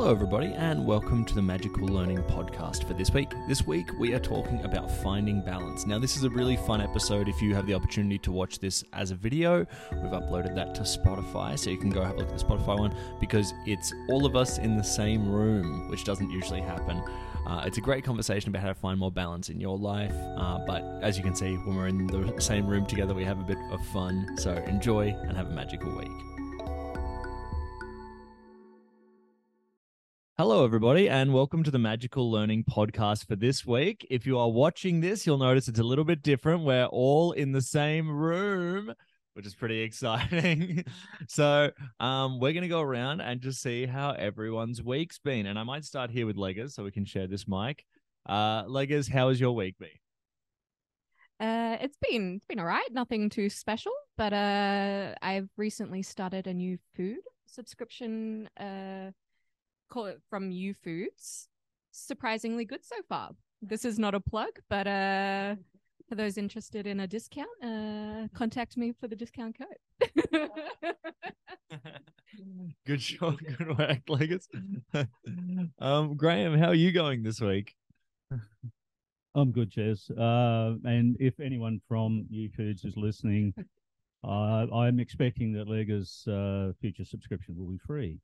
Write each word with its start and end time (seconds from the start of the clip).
Hello, 0.00 0.12
everybody, 0.12 0.54
and 0.54 0.86
welcome 0.86 1.26
to 1.26 1.34
the 1.34 1.42
Magical 1.42 1.86
Learning 1.86 2.22
Podcast 2.22 2.84
for 2.84 2.94
this 2.94 3.12
week. 3.12 3.34
This 3.46 3.66
week, 3.66 3.90
we 3.98 4.14
are 4.14 4.18
talking 4.18 4.64
about 4.64 4.90
finding 4.90 5.42
balance. 5.42 5.84
Now, 5.84 5.98
this 5.98 6.16
is 6.16 6.24
a 6.24 6.30
really 6.30 6.56
fun 6.56 6.80
episode 6.80 7.28
if 7.28 7.42
you 7.42 7.54
have 7.54 7.66
the 7.66 7.74
opportunity 7.74 8.16
to 8.20 8.32
watch 8.32 8.60
this 8.60 8.82
as 8.94 9.10
a 9.10 9.14
video. 9.14 9.66
We've 9.92 10.12
uploaded 10.12 10.54
that 10.54 10.74
to 10.76 10.84
Spotify, 10.84 11.58
so 11.58 11.68
you 11.68 11.76
can 11.76 11.90
go 11.90 12.02
have 12.02 12.14
a 12.14 12.18
look 12.20 12.30
at 12.30 12.38
the 12.38 12.42
Spotify 12.42 12.78
one 12.78 12.96
because 13.20 13.52
it's 13.66 13.92
all 14.08 14.24
of 14.24 14.36
us 14.36 14.56
in 14.56 14.74
the 14.74 14.82
same 14.82 15.30
room, 15.30 15.90
which 15.90 16.04
doesn't 16.04 16.30
usually 16.30 16.62
happen. 16.62 17.04
Uh, 17.46 17.64
it's 17.66 17.76
a 17.76 17.82
great 17.82 18.02
conversation 18.02 18.48
about 18.48 18.62
how 18.62 18.68
to 18.68 18.74
find 18.74 18.98
more 18.98 19.12
balance 19.12 19.50
in 19.50 19.60
your 19.60 19.76
life. 19.76 20.14
Uh, 20.38 20.60
but 20.66 20.82
as 21.02 21.18
you 21.18 21.22
can 21.22 21.34
see, 21.34 21.56
when 21.56 21.76
we're 21.76 21.88
in 21.88 22.06
the 22.06 22.40
same 22.40 22.66
room 22.66 22.86
together, 22.86 23.12
we 23.12 23.24
have 23.24 23.38
a 23.38 23.44
bit 23.44 23.58
of 23.70 23.84
fun. 23.88 24.34
So 24.38 24.52
enjoy 24.66 25.14
and 25.28 25.36
have 25.36 25.48
a 25.48 25.52
magical 25.52 25.94
week. 25.94 26.39
Hello, 30.40 30.64
everybody, 30.64 31.06
and 31.06 31.34
welcome 31.34 31.62
to 31.62 31.70
the 31.70 31.78
Magical 31.78 32.30
Learning 32.30 32.64
Podcast 32.64 33.26
for 33.26 33.36
this 33.36 33.66
week. 33.66 34.06
If 34.08 34.26
you 34.26 34.38
are 34.38 34.48
watching 34.48 35.02
this, 35.02 35.26
you'll 35.26 35.36
notice 35.36 35.68
it's 35.68 35.80
a 35.80 35.82
little 35.82 36.06
bit 36.06 36.22
different. 36.22 36.64
We're 36.64 36.86
all 36.86 37.32
in 37.32 37.52
the 37.52 37.60
same 37.60 38.08
room, 38.08 38.90
which 39.34 39.44
is 39.44 39.54
pretty 39.54 39.80
exciting. 39.82 40.86
so, 41.28 41.72
um, 42.00 42.40
we're 42.40 42.54
going 42.54 42.62
to 42.62 42.68
go 42.68 42.80
around 42.80 43.20
and 43.20 43.42
just 43.42 43.60
see 43.60 43.84
how 43.84 44.12
everyone's 44.12 44.82
week's 44.82 45.18
been. 45.18 45.44
And 45.44 45.58
I 45.58 45.62
might 45.62 45.84
start 45.84 46.10
here 46.10 46.24
with 46.24 46.36
Leggers 46.36 46.70
so 46.70 46.84
we 46.84 46.90
can 46.90 47.04
share 47.04 47.26
this 47.26 47.46
mic. 47.46 47.84
Uh, 48.24 48.64
Leggers, 48.64 49.10
how 49.10 49.28
has 49.28 49.38
your 49.38 49.52
week 49.52 49.76
been? 49.78 49.88
Uh, 51.46 51.76
it's 51.82 51.98
been 52.00 52.36
it's 52.36 52.46
been 52.46 52.60
all 52.60 52.64
right. 52.64 52.88
Nothing 52.92 53.28
too 53.28 53.50
special, 53.50 53.92
but 54.16 54.32
uh, 54.32 55.16
I've 55.20 55.50
recently 55.58 56.02
started 56.02 56.46
a 56.46 56.54
new 56.54 56.78
food 56.96 57.20
subscription. 57.46 58.48
Uh, 58.58 59.10
from 60.28 60.50
Youfoodz. 60.50 61.48
Surprisingly 61.92 62.64
good 62.64 62.84
so 62.84 62.96
far. 63.08 63.30
This 63.62 63.84
is 63.84 63.98
not 63.98 64.14
a 64.14 64.20
plug, 64.20 64.58
but 64.68 64.86
uh, 64.86 65.56
for 66.08 66.14
those 66.14 66.38
interested 66.38 66.86
in 66.86 67.00
a 67.00 67.06
discount, 67.06 67.48
uh, 67.62 68.28
contact 68.34 68.76
me 68.76 68.92
for 68.92 69.06
the 69.06 69.16
discount 69.16 69.56
code. 69.58 69.68
good 72.86 73.00
job, 73.00 73.38
good 73.38 73.78
work, 73.78 74.04
Leggers. 74.08 74.46
um, 75.78 76.16
Graham, 76.16 76.58
how 76.58 76.68
are 76.68 76.74
you 76.74 76.92
going 76.92 77.22
this 77.22 77.40
week? 77.40 77.76
I'm 79.34 79.52
good, 79.52 79.70
Jez. 79.70 80.10
Uh, 80.10 80.76
and 80.84 81.16
if 81.20 81.38
anyone 81.38 81.80
from 81.86 82.26
Youfoodz 82.32 82.84
is 82.84 82.96
listening, 82.96 83.54
uh, 84.24 84.66
I'm 84.74 84.98
expecting 84.98 85.52
that 85.52 85.68
Lega's 85.68 86.26
uh, 86.26 86.72
future 86.80 87.04
subscription 87.04 87.56
will 87.56 87.70
be 87.70 87.78
free. 87.86 88.18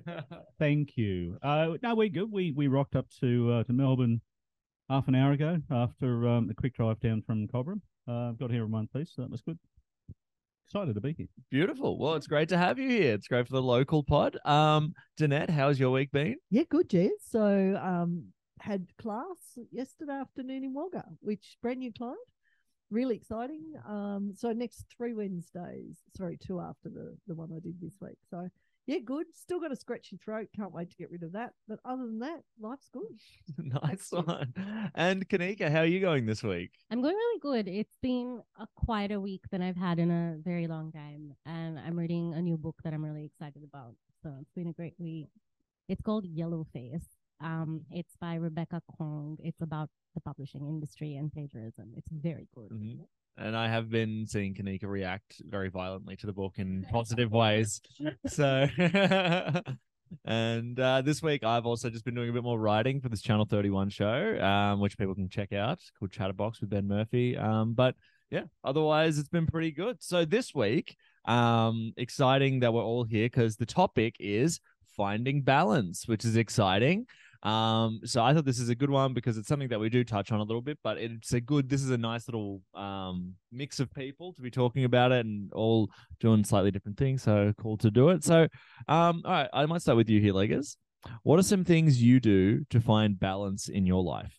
Thank 0.58 0.96
you. 0.96 1.38
Uh, 1.42 1.74
no, 1.82 1.94
we're 1.94 2.08
good. 2.08 2.30
We 2.30 2.52
we 2.52 2.66
rocked 2.68 2.96
up 2.96 3.06
to 3.20 3.52
uh, 3.52 3.64
to 3.64 3.72
Melbourne 3.72 4.20
half 4.88 5.08
an 5.08 5.14
hour 5.14 5.32
ago 5.32 5.58
after 5.70 6.28
um, 6.28 6.48
a 6.50 6.54
quick 6.54 6.74
drive 6.74 7.00
down 7.00 7.22
from 7.22 7.46
Cobram. 7.48 7.80
Uh, 8.08 8.32
got 8.32 8.50
here 8.50 8.64
in 8.64 8.70
one 8.70 8.88
piece, 8.94 9.12
so 9.14 9.22
that 9.22 9.30
was 9.30 9.42
good. 9.42 9.58
Excited 10.66 10.94
to 10.94 11.00
be 11.00 11.14
here. 11.16 11.26
Beautiful. 11.50 11.98
Well, 11.98 12.14
it's 12.14 12.26
great 12.26 12.48
to 12.48 12.58
have 12.58 12.78
you 12.78 12.88
here. 12.88 13.14
It's 13.14 13.28
great 13.28 13.46
for 13.46 13.52
the 13.52 13.62
local 13.62 14.02
pod. 14.02 14.38
Um, 14.44 14.94
Danette, 15.20 15.50
how's 15.50 15.78
your 15.78 15.90
week 15.90 16.10
been? 16.12 16.36
Yeah, 16.50 16.62
good, 16.68 16.88
Jez. 16.88 17.10
So, 17.28 17.78
um, 17.82 18.32
had 18.62 18.86
class 18.96 19.58
yesterday 19.70 20.12
afternoon 20.12 20.64
in 20.64 20.72
Wagga, 20.72 21.04
which 21.20 21.56
brand 21.62 21.80
new 21.80 21.92
client, 21.92 22.18
really 22.90 23.16
exciting. 23.16 23.72
Um, 23.88 24.32
so 24.36 24.52
next 24.52 24.84
three 24.96 25.14
Wednesdays, 25.14 25.98
sorry, 26.16 26.38
two 26.38 26.60
after 26.60 26.88
the 26.88 27.16
the 27.26 27.34
one 27.34 27.50
I 27.52 27.58
did 27.58 27.80
this 27.80 27.96
week. 28.00 28.18
So 28.30 28.48
yeah, 28.86 28.98
good. 28.98 29.26
Still 29.34 29.60
got 29.60 29.72
a 29.72 29.76
scratchy 29.76 30.16
throat. 30.16 30.48
Can't 30.56 30.72
wait 30.72 30.90
to 30.90 30.96
get 30.96 31.10
rid 31.10 31.22
of 31.22 31.32
that. 31.32 31.52
But 31.68 31.78
other 31.84 32.06
than 32.06 32.18
that, 32.20 32.40
life's 32.60 32.88
good. 32.92 33.18
nice 33.82 34.08
one. 34.10 34.52
And 34.94 35.28
Kanika, 35.28 35.70
how 35.70 35.80
are 35.80 35.86
you 35.86 36.00
going 36.00 36.26
this 36.26 36.42
week? 36.42 36.72
I'm 36.90 37.00
going 37.00 37.14
really 37.14 37.40
good. 37.40 37.68
It's 37.68 37.96
been 38.02 38.42
a 38.58 38.66
quieter 38.74 39.20
week 39.20 39.42
than 39.50 39.62
I've 39.62 39.76
had 39.76 39.98
in 39.98 40.10
a 40.10 40.36
very 40.42 40.66
long 40.66 40.90
time. 40.90 41.34
And 41.46 41.78
I'm 41.78 41.96
reading 41.96 42.34
a 42.34 42.42
new 42.42 42.56
book 42.56 42.76
that 42.82 42.92
I'm 42.92 43.04
really 43.04 43.24
excited 43.24 43.62
about. 43.62 43.94
So 44.22 44.32
it's 44.40 44.52
been 44.54 44.68
a 44.68 44.72
great 44.72 44.94
week. 44.98 45.28
It's 45.88 46.02
called 46.02 46.26
Yellow 46.26 46.66
Face. 46.72 47.06
Um, 47.40 47.82
it's 47.90 48.16
by 48.20 48.34
Rebecca 48.34 48.82
Kuang. 48.90 49.36
It's 49.40 49.60
about 49.62 49.90
the 50.14 50.20
publishing 50.20 50.68
industry 50.68 51.16
and 51.16 51.32
plagiarism. 51.32 51.92
It's 51.96 52.08
very 52.10 52.48
good. 52.54 52.70
Mm-hmm 52.70 53.02
and 53.36 53.56
I 53.56 53.68
have 53.68 53.90
been 53.90 54.26
seeing 54.26 54.54
Kanika 54.54 54.84
react 54.84 55.40
very 55.48 55.68
violently 55.68 56.16
to 56.16 56.26
the 56.26 56.32
book 56.32 56.54
in 56.56 56.86
positive 56.92 57.32
ways. 57.32 57.80
So, 58.26 58.66
and 60.24 60.78
uh, 60.78 61.02
this 61.02 61.22
week 61.22 61.44
I've 61.44 61.66
also 61.66 61.90
just 61.90 62.04
been 62.04 62.14
doing 62.14 62.30
a 62.30 62.32
bit 62.32 62.42
more 62.42 62.58
writing 62.58 63.00
for 63.00 63.08
this 63.08 63.22
Channel 63.22 63.46
31 63.46 63.90
show, 63.90 64.38
um, 64.40 64.80
which 64.80 64.98
people 64.98 65.14
can 65.14 65.28
check 65.28 65.52
out 65.52 65.80
called 65.98 66.12
Chatterbox 66.12 66.60
with 66.60 66.70
Ben 66.70 66.86
Murphy. 66.86 67.36
Um, 67.36 67.74
but 67.74 67.94
yeah, 68.30 68.44
otherwise 68.64 69.18
it's 69.18 69.28
been 69.28 69.46
pretty 69.46 69.70
good. 69.70 70.02
So 70.02 70.24
this 70.24 70.54
week, 70.54 70.96
um, 71.24 71.92
exciting 71.96 72.60
that 72.60 72.72
we're 72.72 72.82
all 72.82 73.04
here 73.04 73.26
because 73.26 73.56
the 73.56 73.66
topic 73.66 74.16
is 74.18 74.60
finding 74.96 75.42
balance, 75.42 76.06
which 76.06 76.24
is 76.24 76.36
exciting. 76.36 77.06
Um, 77.42 78.00
so 78.04 78.22
I 78.22 78.32
thought 78.32 78.44
this 78.44 78.60
is 78.60 78.68
a 78.68 78.74
good 78.74 78.90
one 78.90 79.14
because 79.14 79.36
it's 79.36 79.48
something 79.48 79.68
that 79.68 79.80
we 79.80 79.88
do 79.88 80.04
touch 80.04 80.30
on 80.30 80.38
a 80.38 80.44
little 80.44 80.62
bit, 80.62 80.78
but 80.84 80.98
it's 80.98 81.32
a 81.32 81.40
good. 81.40 81.68
This 81.68 81.82
is 81.82 81.90
a 81.90 81.98
nice 81.98 82.28
little 82.28 82.62
um 82.74 83.34
mix 83.50 83.80
of 83.80 83.92
people 83.94 84.32
to 84.34 84.42
be 84.42 84.50
talking 84.50 84.84
about 84.84 85.10
it 85.10 85.26
and 85.26 85.52
all 85.52 85.90
doing 86.20 86.44
slightly 86.44 86.70
different 86.70 86.98
things. 86.98 87.22
So 87.22 87.52
cool 87.58 87.76
to 87.78 87.90
do 87.90 88.10
it. 88.10 88.22
So, 88.22 88.42
um, 88.88 89.22
all 89.24 89.32
right, 89.32 89.48
I 89.52 89.66
might 89.66 89.82
start 89.82 89.96
with 89.96 90.08
you 90.08 90.20
here, 90.20 90.32
Leggers. 90.32 90.76
What 91.24 91.38
are 91.38 91.42
some 91.42 91.64
things 91.64 92.00
you 92.00 92.20
do 92.20 92.64
to 92.70 92.80
find 92.80 93.18
balance 93.18 93.68
in 93.68 93.86
your 93.86 94.04
life? 94.04 94.38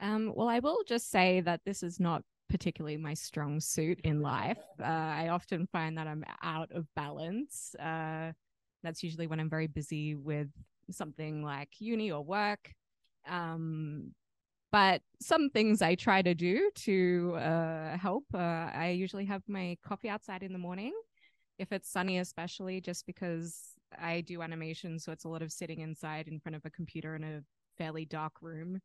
Um, 0.00 0.32
well, 0.34 0.48
I 0.48 0.60
will 0.60 0.84
just 0.86 1.10
say 1.10 1.40
that 1.40 1.60
this 1.66 1.82
is 1.82 1.98
not 1.98 2.22
particularly 2.48 2.96
my 2.96 3.14
strong 3.14 3.60
suit 3.60 4.00
in 4.04 4.22
life. 4.22 4.58
Uh, 4.80 4.84
I 4.84 5.28
often 5.28 5.66
find 5.66 5.98
that 5.98 6.06
I'm 6.06 6.24
out 6.42 6.70
of 6.72 6.86
balance. 6.94 7.74
Uh, 7.74 8.32
that's 8.82 9.02
usually 9.02 9.26
when 9.26 9.40
I'm 9.40 9.50
very 9.50 9.66
busy 9.66 10.14
with 10.14 10.48
something 10.90 11.42
like 11.42 11.68
uni 11.80 12.10
or 12.10 12.22
work. 12.24 12.72
Um, 13.28 14.12
but 14.70 15.00
some 15.20 15.48
things 15.50 15.80
I 15.80 15.94
try 15.94 16.20
to 16.22 16.34
do 16.34 16.70
to 16.74 17.36
uh, 17.36 17.96
help. 17.96 18.24
Uh, 18.34 18.38
I 18.38 18.90
usually 18.90 19.24
have 19.24 19.42
my 19.48 19.76
coffee 19.82 20.10
outside 20.10 20.42
in 20.42 20.52
the 20.52 20.58
morning, 20.58 20.92
if 21.58 21.72
it's 21.72 21.90
sunny, 21.90 22.18
especially 22.18 22.80
just 22.80 23.06
because 23.06 23.74
I 23.98 24.20
do 24.20 24.42
animation. 24.42 24.98
So 24.98 25.12
it's 25.12 25.24
a 25.24 25.28
lot 25.28 25.42
of 25.42 25.52
sitting 25.52 25.80
inside 25.80 26.28
in 26.28 26.38
front 26.38 26.56
of 26.56 26.64
a 26.66 26.70
computer 26.70 27.16
in 27.16 27.24
a 27.24 27.40
fairly 27.78 28.04
dark 28.04 28.34
room. 28.42 28.80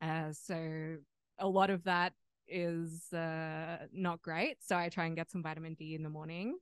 Uh, 0.00 0.32
so 0.32 0.96
a 1.38 1.48
lot 1.48 1.70
of 1.70 1.82
that 1.84 2.12
is 2.46 3.12
uh, 3.12 3.78
not 3.92 4.22
great. 4.22 4.58
So 4.60 4.76
I 4.76 4.88
try 4.88 5.06
and 5.06 5.16
get 5.16 5.30
some 5.30 5.42
vitamin 5.42 5.74
D 5.74 5.94
in 5.94 6.02
the 6.02 6.10
morning. 6.10 6.58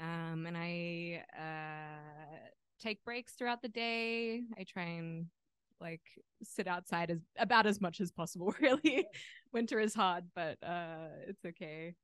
Um, 0.00 0.46
and 0.46 0.56
I 0.56 1.24
uh, 1.36 2.48
take 2.80 3.04
breaks 3.04 3.32
throughout 3.32 3.62
the 3.62 3.68
day. 3.68 4.42
I 4.58 4.64
try 4.64 4.84
and 4.84 5.26
like 5.80 6.02
sit 6.42 6.66
outside 6.66 7.10
as 7.10 7.18
about 7.38 7.66
as 7.66 7.80
much 7.80 8.00
as 8.00 8.10
possible 8.10 8.54
really. 8.60 9.06
Winter 9.52 9.78
is 9.80 9.94
hard 9.94 10.24
but 10.34 10.58
uh 10.62 11.08
it's 11.26 11.44
okay. 11.44 11.94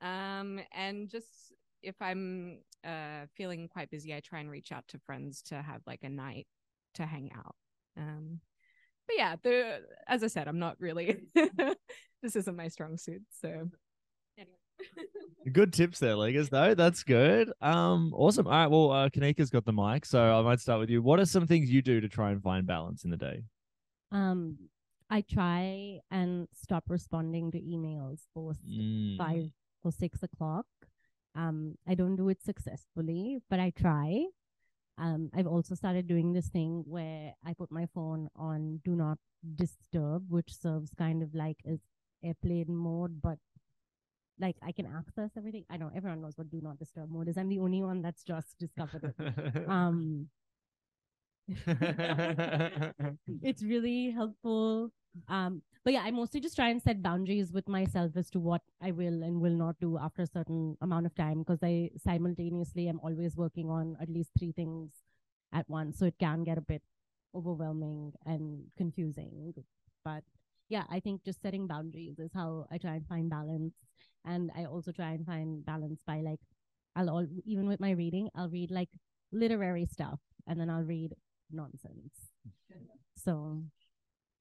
Um 0.00 0.60
and 0.72 1.08
just 1.08 1.52
if 1.82 1.94
i'm 2.00 2.58
uh 2.84 3.26
feeling 3.36 3.68
quite 3.68 3.90
busy 3.90 4.14
i 4.14 4.20
try 4.20 4.40
and 4.40 4.50
reach 4.50 4.70
out 4.72 4.86
to 4.88 4.98
friends 4.98 5.40
to 5.40 5.62
have 5.62 5.80
like 5.86 6.00
a 6.02 6.08
night 6.08 6.46
to 6.94 7.06
hang 7.06 7.30
out. 7.36 7.54
Um 7.96 8.40
but 9.06 9.16
yeah 9.16 9.36
the 9.42 9.80
as 10.06 10.22
i 10.22 10.28
said 10.28 10.46
i'm 10.46 10.60
not 10.60 10.76
really 10.78 11.16
this 11.34 12.36
isn't 12.36 12.56
my 12.56 12.68
strong 12.68 12.96
suit 12.96 13.22
so 13.40 13.68
Good 15.52 15.72
tips 15.72 15.98
there, 15.98 16.14
Leggers, 16.14 16.50
though. 16.50 16.74
That's 16.74 17.02
good. 17.02 17.50
Um, 17.60 18.12
awesome. 18.14 18.46
All 18.46 18.52
right. 18.52 18.66
Well, 18.66 18.90
uh, 18.92 19.08
Kanika's 19.08 19.50
got 19.50 19.64
the 19.64 19.72
mic, 19.72 20.04
so 20.04 20.20
I 20.22 20.42
might 20.42 20.60
start 20.60 20.80
with 20.80 20.90
you. 20.90 21.02
What 21.02 21.18
are 21.18 21.24
some 21.24 21.46
things 21.46 21.70
you 21.70 21.82
do 21.82 22.00
to 22.00 22.08
try 22.08 22.30
and 22.30 22.42
find 22.42 22.66
balance 22.66 23.04
in 23.04 23.10
the 23.10 23.16
day? 23.16 23.42
Um, 24.12 24.58
I 25.08 25.22
try 25.22 26.00
and 26.10 26.46
stop 26.52 26.84
responding 26.88 27.50
to 27.52 27.58
emails 27.58 28.20
for 28.34 28.52
mm. 28.68 29.16
five 29.16 29.50
or 29.82 29.92
six 29.92 30.22
o'clock. 30.22 30.66
Um, 31.34 31.76
I 31.86 31.94
don't 31.94 32.16
do 32.16 32.28
it 32.28 32.42
successfully, 32.42 33.38
but 33.48 33.58
I 33.60 33.70
try. 33.70 34.26
Um, 34.98 35.30
I've 35.34 35.46
also 35.46 35.74
started 35.74 36.06
doing 36.06 36.32
this 36.32 36.48
thing 36.48 36.84
where 36.86 37.34
I 37.44 37.54
put 37.54 37.72
my 37.72 37.86
phone 37.94 38.28
on 38.36 38.80
do 38.84 38.94
not 38.94 39.18
disturb, 39.54 40.26
which 40.28 40.54
serves 40.54 40.92
kind 40.96 41.22
of 41.22 41.34
like 41.34 41.56
as 41.66 41.78
airplane 42.22 42.74
mode, 42.76 43.22
but 43.22 43.38
like 44.40 44.56
I 44.62 44.72
can 44.72 44.86
access 44.86 45.30
everything. 45.36 45.64
I 45.70 45.76
know 45.76 45.90
everyone 45.94 46.20
knows 46.20 46.36
what 46.36 46.50
do 46.50 46.60
not 46.60 46.78
disturb 46.78 47.10
mode 47.10 47.28
is. 47.28 47.36
I'm 47.36 47.48
the 47.48 47.58
only 47.58 47.82
one 47.82 48.02
that's 48.02 48.24
just 48.24 48.58
discovered 48.58 49.14
it. 49.18 49.68
um, 49.68 50.28
it's 53.42 53.62
really 53.62 54.10
helpful. 54.10 54.90
Um, 55.28 55.62
but 55.84 55.92
yeah, 55.92 56.02
I 56.04 56.10
mostly 56.10 56.40
just 56.40 56.56
try 56.56 56.68
and 56.68 56.80
set 56.80 57.02
boundaries 57.02 57.52
with 57.52 57.68
myself 57.68 58.12
as 58.16 58.30
to 58.30 58.40
what 58.40 58.62
I 58.82 58.92
will 58.92 59.22
and 59.22 59.40
will 59.40 59.54
not 59.54 59.80
do 59.80 59.98
after 59.98 60.22
a 60.22 60.26
certain 60.26 60.76
amount 60.80 61.06
of 61.06 61.14
time 61.14 61.38
because 61.40 61.58
I 61.62 61.90
simultaneously 61.96 62.88
am 62.88 63.00
always 63.02 63.36
working 63.36 63.70
on 63.70 63.96
at 64.00 64.08
least 64.08 64.30
three 64.38 64.52
things 64.52 64.92
at 65.52 65.68
once. 65.68 65.98
So 65.98 66.04
it 66.06 66.14
can 66.20 66.44
get 66.44 66.58
a 66.58 66.62
bit 66.62 66.82
overwhelming 67.34 68.12
and 68.26 68.64
confusing. 68.76 69.54
But 70.04 70.22
yeah, 70.70 70.84
I 70.88 71.00
think 71.00 71.24
just 71.24 71.42
setting 71.42 71.66
boundaries 71.66 72.18
is 72.18 72.30
how 72.32 72.64
I 72.70 72.78
try 72.78 72.94
and 72.94 73.06
find 73.06 73.28
balance. 73.28 73.74
And 74.24 74.50
I 74.56 74.64
also 74.64 74.92
try 74.92 75.10
and 75.10 75.26
find 75.26 75.64
balance 75.66 76.00
by 76.06 76.20
like, 76.20 76.38
I'll 76.96 77.10
all, 77.10 77.26
even 77.44 77.68
with 77.68 77.80
my 77.80 77.90
reading, 77.90 78.30
I'll 78.34 78.48
read 78.48 78.70
like 78.70 78.88
literary 79.32 79.86
stuff 79.86 80.20
and 80.46 80.58
then 80.58 80.70
I'll 80.70 80.84
read 80.84 81.12
nonsense. 81.50 82.14
So 83.16 83.62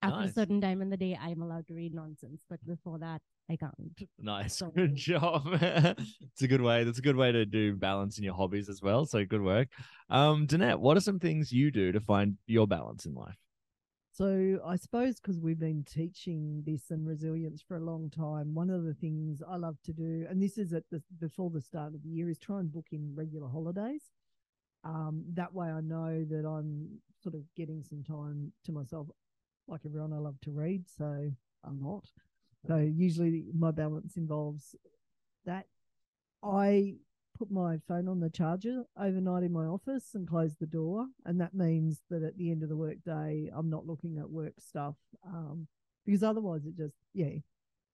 after 0.03 0.19
Nice. 0.21 0.29
a 0.29 0.33
certain 0.33 0.61
time 0.61 0.81
in 0.81 0.89
the 0.89 0.97
day, 0.97 1.17
I'm 1.19 1.41
allowed 1.41 1.67
to 1.67 1.73
read 1.73 1.93
nonsense, 1.95 2.41
but 2.47 2.63
before 2.65 2.99
that, 2.99 3.21
I 3.49 3.55
can't. 3.55 3.73
Nice. 4.19 4.57
So- 4.57 4.69
Good 4.69 4.95
job. 4.95 5.47
it's 5.51 6.41
a 6.43 6.47
good 6.47 6.61
way. 6.61 6.83
That's 6.83 6.99
a 6.99 7.01
good 7.01 7.15
way 7.15 7.31
to 7.31 7.45
do 7.45 7.75
balance 7.75 8.19
in 8.19 8.23
your 8.23 8.35
hobbies 8.35 8.69
as 8.69 8.83
well. 8.83 9.07
So 9.07 9.25
good 9.25 9.41
work. 9.41 9.69
Um, 10.11 10.45
Danette, 10.45 10.79
what 10.79 10.95
are 10.95 11.01
some 11.01 11.19
things 11.19 11.51
you 11.51 11.71
do 11.71 11.91
to 11.91 11.99
find 11.99 12.37
your 12.45 12.67
balance 12.67 13.07
in 13.07 13.15
life? 13.15 13.37
So 14.19 14.59
I 14.65 14.75
suppose 14.75 15.15
because 15.15 15.39
we've 15.39 15.61
been 15.61 15.85
teaching 15.85 16.61
this 16.65 16.91
and 16.91 17.07
resilience 17.07 17.61
for 17.65 17.77
a 17.77 17.79
long 17.79 18.09
time, 18.09 18.53
one 18.53 18.69
of 18.69 18.83
the 18.83 18.93
things 18.93 19.41
I 19.49 19.55
love 19.55 19.77
to 19.85 19.93
do, 19.93 20.25
and 20.29 20.43
this 20.43 20.57
is 20.57 20.73
at 20.73 20.83
the 20.91 21.01
before 21.21 21.49
the 21.49 21.61
start 21.61 21.93
of 21.93 22.03
the 22.03 22.09
year, 22.09 22.29
is 22.29 22.37
try 22.37 22.59
and 22.59 22.69
book 22.69 22.87
in 22.91 23.13
regular 23.15 23.47
holidays. 23.47 24.11
Um, 24.83 25.23
that 25.35 25.53
way, 25.53 25.69
I 25.69 25.79
know 25.79 26.25
that 26.29 26.45
I'm 26.45 26.99
sort 27.23 27.33
of 27.33 27.43
getting 27.55 27.81
some 27.81 28.03
time 28.03 28.51
to 28.65 28.73
myself. 28.73 29.07
Like 29.69 29.85
everyone, 29.85 30.11
I 30.11 30.17
love 30.17 30.41
to 30.41 30.51
read, 30.51 30.83
so 30.89 31.31
I'm 31.63 31.81
not. 31.81 32.03
So 32.67 32.75
usually, 32.75 33.45
my 33.57 33.71
balance 33.71 34.17
involves 34.17 34.75
that. 35.45 35.67
I 36.43 36.95
put 37.39 37.49
my 37.49 37.77
phone 37.87 38.09
on 38.09 38.19
the 38.19 38.29
charger 38.29 38.83
overnight 39.01 39.43
in 39.43 39.53
my 39.53 39.65
office 39.65 40.09
and 40.13 40.27
close 40.27 40.55
the 40.59 40.67
door. 40.67 41.05
And 41.25 41.39
that 41.39 41.53
means 41.53 42.01
that 42.09 42.21
at 42.21 42.37
the 42.37 42.51
end 42.51 42.61
of 42.63 42.69
the 42.69 42.75
workday, 42.75 43.49
I'm 43.55 43.69
not 43.69 43.87
looking 43.87 44.17
at 44.19 44.29
work 44.29 44.53
stuff 44.59 44.95
um, 45.25 45.67
because 46.05 46.21
otherwise 46.21 46.65
it 46.65 46.75
just, 46.75 46.95
yeah, 47.13 47.39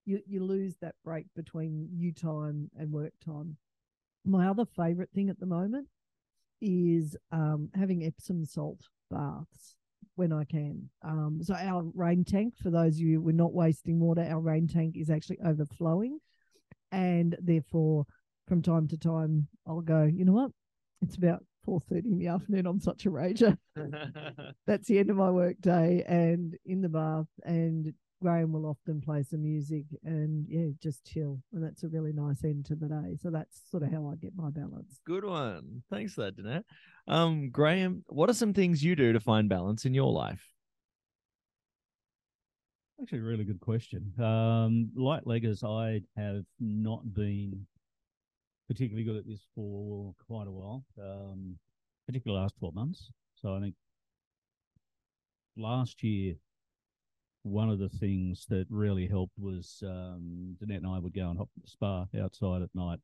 you, 0.06 0.20
you 0.26 0.44
lose 0.44 0.76
that 0.82 0.96
break 1.04 1.28
between 1.36 1.90
you 1.94 2.12
time 2.12 2.72
and 2.78 2.92
work 2.92 3.14
time. 3.24 3.58
My 4.26 4.48
other 4.48 4.66
favorite 4.66 5.12
thing 5.14 5.30
at 5.30 5.40
the 5.40 5.46
moment 5.46 5.88
is 6.60 7.16
um, 7.32 7.70
having 7.76 8.04
Epsom 8.04 8.46
salt 8.46 8.82
baths 9.12 9.76
when 10.16 10.34
I 10.34 10.46
can. 10.46 10.90
Um, 11.04 11.40
so 11.44 11.54
our 11.54 11.84
rain 11.94 12.24
tank, 12.24 12.56
for 12.58 12.72
those 12.72 12.96
of 12.96 13.02
you 13.02 13.22
we're 13.22 13.34
not 13.34 13.54
wasting 13.54 14.00
water, 14.00 14.28
our 14.28 14.40
rain 14.40 14.68
tank 14.68 14.96
is 14.98 15.10
actually 15.10 15.40
overflowing, 15.46 16.20
and 16.92 17.36
therefore 17.40 18.06
from 18.48 18.62
time 18.62 18.88
to 18.90 18.98
time 18.98 19.48
I'll 19.68 19.82
go. 19.82 20.04
You 20.04 20.26
know 20.26 20.34
what? 20.34 20.52
It's 21.02 21.16
about 21.16 21.44
four 21.64 21.80
thirty 21.80 22.12
in 22.12 22.18
the 22.18 22.28
afternoon. 22.28 22.66
I'm 22.68 22.80
such 22.80 23.06
a 23.06 23.12
rager. 23.12 23.58
That's 24.68 24.88
the 24.88 25.00
end 25.00 25.10
of 25.10 25.18
my 25.18 25.32
work 25.32 25.58
day, 25.62 26.04
and 26.08 26.56
in 26.66 26.82
the 26.82 26.90
bath, 26.90 27.28
and 27.44 27.94
Graham 28.22 28.54
will 28.54 28.66
often 28.66 29.02
play 29.02 29.24
some 29.24 29.44
music 29.44 29.86
and 30.04 30.46
yeah, 30.48 30.68
just 30.82 31.06
chill, 31.06 31.40
and 31.54 31.64
that's 31.64 31.84
a 31.84 31.88
really 31.88 32.14
nice 32.14 32.44
end 32.44 32.66
to 32.66 32.76
the 32.76 32.88
day. 32.88 33.18
So 33.22 33.30
that's 33.30 33.62
sort 33.70 33.84
of 33.84 33.92
how 33.92 34.08
I 34.08 34.16
get 34.16 34.32
my 34.36 34.50
balance. 34.50 35.00
Good 35.06 35.26
one. 35.26 35.84
Thanks 35.92 36.14
for 36.14 36.22
that, 36.22 36.38
Danette. 36.38 36.64
Um, 37.08 37.50
Graham, 37.52 38.04
what 38.08 38.30
are 38.30 38.34
some 38.34 38.54
things 38.54 38.84
you 38.84 38.96
do 38.96 39.14
to 39.14 39.20
find 39.20 39.50
balance 39.50 39.86
in 39.86 39.94
your 39.94 40.12
life? 40.12 40.44
Actually, 43.02 43.20
a 43.20 43.24
really 43.24 43.44
good 43.44 43.60
question. 43.60 44.14
Um, 44.20 44.90
light 44.96 45.26
Leggers, 45.26 45.64
I 45.64 46.02
have 46.20 46.46
not 46.60 47.14
been 47.14 47.68
particularly 48.68 49.04
good 49.04 49.18
at 49.18 49.28
this 49.28 49.46
for 49.54 50.14
quite 50.28 50.48
a 50.48 50.52
while, 50.52 50.84
um, 51.02 51.58
particularly 52.08 52.42
last 52.42 52.56
12 52.60 52.76
months. 52.76 53.12
So 53.36 53.56
I 53.56 53.60
think 53.60 53.76
last 55.58 56.04
year, 56.04 56.36
one 57.44 57.70
of 57.70 57.78
the 57.78 57.90
things 57.90 58.46
that 58.50 58.66
really 58.70 59.08
helped 59.08 59.38
was 59.38 59.84
um, 59.86 60.56
Danette 60.62 60.78
and 60.78 60.88
I 60.88 61.00
would 61.00 61.14
go 61.14 61.30
and 61.30 61.38
hop 61.38 61.50
the 61.62 61.68
spa 61.68 62.06
outside 62.20 62.64
at 62.64 62.70
night 62.74 63.00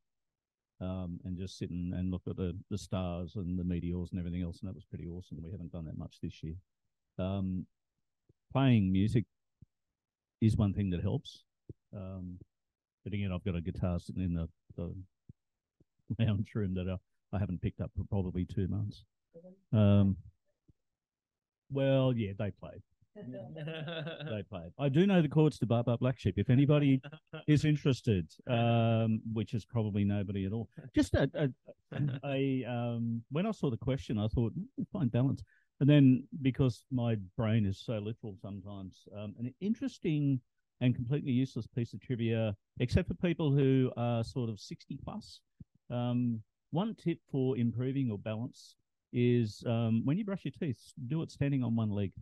um, 0.80 1.20
and 1.24 1.38
just 1.38 1.58
sit 1.58 1.70
and, 1.70 1.94
and 1.94 2.10
look 2.10 2.22
at 2.28 2.36
the, 2.36 2.58
the 2.68 2.78
stars 2.78 3.36
and 3.36 3.56
the 3.56 3.64
meteors 3.64 4.10
and 4.10 4.18
everything 4.18 4.42
else. 4.42 4.58
And 4.60 4.68
that 4.68 4.74
was 4.74 4.84
pretty 4.84 5.06
awesome. 5.06 5.38
We 5.42 5.52
haven't 5.52 5.70
done 5.70 5.84
that 5.84 5.96
much 5.96 6.16
this 6.20 6.42
year. 6.42 6.54
Um, 7.18 7.66
playing 8.52 8.90
music 8.90 9.24
is 10.40 10.56
one 10.56 10.74
thing 10.74 10.90
that 10.90 11.02
helps. 11.02 11.44
Um, 11.94 12.38
but 13.04 13.12
again, 13.12 13.30
I've 13.32 13.44
got 13.44 13.56
a 13.56 13.60
guitar 13.60 14.00
sitting 14.00 14.22
in 14.22 14.34
the, 14.34 14.48
the 14.76 14.92
lounge 16.18 16.50
room 16.54 16.74
that 16.74 16.88
I, 16.88 17.36
I 17.36 17.38
haven't 17.38 17.62
picked 17.62 17.80
up 17.80 17.90
for 17.96 18.04
probably 18.04 18.44
two 18.44 18.68
months. 18.68 19.04
Um, 19.72 20.16
well, 21.70 22.12
yeah, 22.14 22.32
they 22.38 22.50
played. 22.50 22.82
They 24.30 24.42
played. 24.48 24.72
I 24.78 24.88
do 24.88 25.06
know 25.06 25.20
the 25.20 25.28
chords 25.28 25.58
to 25.58 25.66
Bar 25.66 25.84
Black 25.84 26.18
Sheep. 26.18 26.38
If 26.38 26.48
anybody 26.48 27.00
is 27.46 27.64
interested, 27.64 28.30
um, 28.48 29.20
which 29.32 29.52
is 29.52 29.64
probably 29.64 30.04
nobody 30.04 30.46
at 30.46 30.52
all. 30.52 30.68
Just 30.94 31.14
a, 31.14 31.30
a, 31.34 31.48
a 32.24 32.64
um, 32.64 33.22
when 33.30 33.46
I 33.46 33.50
saw 33.50 33.70
the 33.70 33.76
question, 33.76 34.18
I 34.18 34.28
thought 34.28 34.52
"Hmm, 34.52 34.82
find 34.92 35.10
balance, 35.10 35.42
and 35.80 35.88
then 35.88 36.24
because 36.40 36.84
my 36.90 37.16
brain 37.36 37.66
is 37.66 37.78
so 37.84 37.98
literal 37.98 38.36
sometimes, 38.40 39.04
um, 39.16 39.34
an 39.38 39.52
interesting 39.60 40.40
and 40.80 40.94
completely 40.94 41.32
useless 41.32 41.66
piece 41.66 41.92
of 41.92 42.00
trivia, 42.00 42.56
except 42.80 43.08
for 43.08 43.14
people 43.14 43.52
who 43.52 43.92
are 43.96 44.24
sort 44.24 44.48
of 44.48 44.58
sixty 44.58 44.98
plus. 45.02 45.40
Um, 45.92 46.40
one 46.70 46.94
tip 46.94 47.18
for 47.30 47.56
improving 47.56 48.06
your 48.06 48.18
balance 48.18 48.76
is 49.12 49.62
um, 49.66 50.02
when 50.04 50.16
you 50.16 50.24
brush 50.24 50.44
your 50.44 50.52
teeth, 50.58 50.92
do 51.08 51.22
it 51.22 51.30
standing 51.30 51.62
on 51.62 51.76
one 51.76 51.90
leg. 51.90 52.12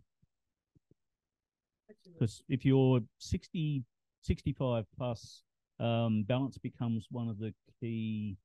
Because 2.13 2.43
if 2.49 2.65
you're 2.65 2.99
60, 3.19 3.83
65 4.21 4.85
plus, 4.97 5.43
um, 5.79 6.23
balance 6.27 6.57
becomes 6.57 7.07
one 7.09 7.29
of 7.29 7.39
the 7.39 7.53
key 7.79 8.37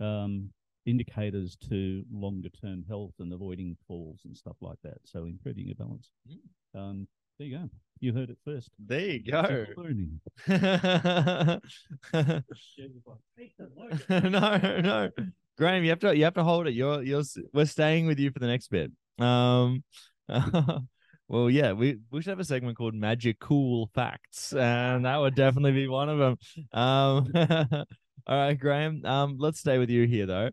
um, 0.00 0.50
indicators 0.86 1.56
to 1.68 2.04
longer 2.12 2.48
term 2.50 2.84
health 2.88 3.14
and 3.18 3.32
avoiding 3.32 3.76
falls 3.86 4.20
and 4.24 4.36
stuff 4.36 4.56
like 4.60 4.78
that. 4.84 4.98
So 5.04 5.24
improving 5.24 5.66
your 5.66 5.74
balance. 5.76 6.10
Um, 6.74 7.08
there 7.38 7.48
you 7.48 7.58
go. 7.58 7.70
You 8.00 8.12
heard 8.12 8.30
it 8.30 8.38
first. 8.44 8.70
There 8.86 9.00
you 9.00 9.20
go. 9.20 9.42
No, 14.08 14.56
no. 14.80 15.10
Graham, 15.56 15.82
you 15.82 15.90
have 15.90 15.98
to 16.00 16.16
you 16.16 16.24
have 16.24 16.34
to 16.34 16.44
hold 16.44 16.66
it. 16.66 16.74
You're 16.74 17.02
you're 17.02 17.22
we're 17.52 17.66
staying 17.66 18.06
with 18.06 18.18
you 18.18 18.30
for 18.30 18.38
the 18.38 18.46
next 18.46 18.68
bit. 18.68 18.92
Um 19.18 19.82
well 21.28 21.50
yeah, 21.50 21.72
we 21.72 21.98
we 22.10 22.22
should 22.22 22.30
have 22.30 22.40
a 22.40 22.44
segment 22.44 22.76
called 22.76 22.94
Magic 22.94 23.38
Cool 23.40 23.90
Facts, 23.94 24.52
and 24.52 25.04
that 25.04 25.16
would 25.16 25.34
definitely 25.34 25.72
be 25.72 25.88
one 25.88 26.08
of 26.08 26.18
them. 26.18 26.36
Um 26.72 27.32
all 28.26 28.36
right, 28.36 28.58
Graham. 28.58 29.04
Um 29.04 29.36
let's 29.38 29.58
stay 29.60 29.78
with 29.78 29.90
you 29.90 30.06
here 30.06 30.26
though. 30.26 30.50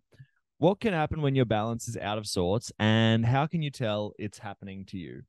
What 0.57 0.79
can 0.79 0.93
happen 0.93 1.21
when 1.21 1.35
your 1.35 1.45
balance 1.45 1.87
is 1.87 1.97
out 1.97 2.17
of 2.17 2.25
sorts 2.25 2.71
and 2.79 3.25
how 3.25 3.45
can 3.45 3.61
you 3.61 3.71
tell 3.71 4.13
it's 4.17 4.39
happening 4.39 4.85
to 4.85 4.97
you? 4.97 5.23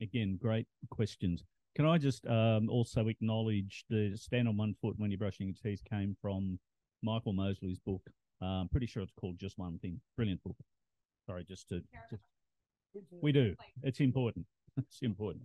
Again, 0.00 0.36
great 0.40 0.68
questions. 0.90 1.42
Can 1.76 1.84
I 1.84 1.98
just 1.98 2.26
um, 2.26 2.70
also 2.70 3.08
acknowledge 3.08 3.84
the 3.90 4.16
stand 4.16 4.48
on 4.48 4.56
one 4.56 4.74
foot 4.80 4.94
when 4.96 5.10
you're 5.10 5.18
brushing 5.18 5.46
your 5.46 5.56
teeth 5.62 5.82
came 5.88 6.16
from 6.22 6.58
Michael 7.02 7.34
Mosley's 7.34 7.78
book. 7.78 8.00
Uh, 8.40 8.62
I'm 8.62 8.68
pretty 8.68 8.86
sure 8.86 9.02
it's 9.02 9.12
called 9.20 9.38
Just 9.38 9.58
One 9.58 9.78
Thing. 9.78 10.00
Brilliant 10.16 10.42
book. 10.42 10.56
Sorry, 11.26 11.44
just 11.44 11.68
to, 11.68 11.82
just, 12.10 12.22
we 13.20 13.30
do. 13.32 13.54
It's 13.82 14.00
important. 14.00 14.46
It's 14.78 15.00
important. 15.00 15.44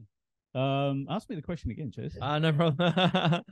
Um, 0.53 1.07
ask 1.09 1.29
me 1.29 1.37
the 1.37 1.41
question 1.41 1.71
again, 1.71 1.89
Jez. 1.89 2.17
Uh 2.21 2.37
no 2.39 2.51
problem. 2.51 2.93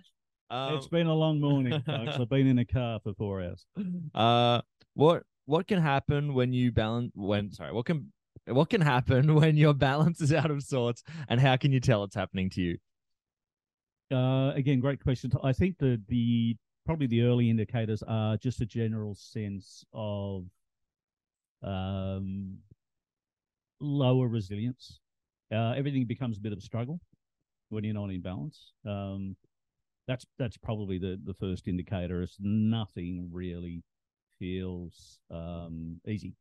um, 0.50 0.74
it's 0.74 0.90
been 0.90 1.08
a 1.08 1.14
long 1.14 1.40
morning, 1.40 1.82
folks. 1.86 2.18
I've 2.20 2.28
been 2.28 2.48
in 2.48 2.60
a 2.60 2.66
car 2.66 3.00
for 3.02 3.14
four 3.14 3.42
hours. 3.42 3.66
uh 4.14 4.60
what 4.96 5.24
what 5.46 5.68
can 5.68 5.82
happen 5.82 6.34
when 6.34 6.52
you 6.52 6.74
balance 6.74 7.14
when 7.16 7.50
sorry 7.54 7.72
what 7.72 7.86
can 7.86 8.12
what 8.50 8.70
can 8.70 8.82
happen 8.82 9.36
when 9.40 9.58
your 9.58 9.74
balance 9.74 10.22
is 10.22 10.34
out 10.34 10.52
of 10.52 10.64
sorts 10.64 11.04
and 11.28 11.40
how 11.40 11.56
can 11.58 11.72
you 11.72 11.80
tell 11.80 12.04
it's 12.04 12.16
happening 12.16 12.50
to 12.50 12.62
you 12.62 12.78
Uh, 14.12 14.52
again, 14.56 14.80
great 14.80 15.00
question. 15.02 15.32
I 15.44 15.54
think 15.54 15.78
the 15.78 16.02
the 16.08 16.58
probably 16.86 17.08
the 17.08 17.22
early 17.22 17.50
indicators 17.50 18.02
are 18.08 18.38
just 18.38 18.62
a 18.62 18.66
general 18.66 19.14
sense 19.16 19.86
of 19.94 20.46
um, 21.62 22.58
lower 23.80 24.28
resilience. 24.28 25.00
Uh, 25.52 25.74
everything 25.76 26.06
becomes 26.06 26.38
a 26.38 26.42
bit 26.42 26.52
of 26.54 26.58
a 26.60 26.62
struggle 26.62 27.00
when 27.70 27.84
you're 27.84 27.94
not 27.94 28.10
in 28.10 28.22
balance. 28.22 28.74
Um, 28.86 29.36
that's 30.08 30.26
that's 30.38 30.58
probably 30.58 30.98
the 30.98 31.20
the 31.24 31.36
first 31.36 31.68
indicator. 31.68 32.22
Is 32.22 32.36
nothing 32.40 33.30
really 33.32 33.84
feels 34.40 35.20
um, 35.30 36.02
easy. 36.08 36.34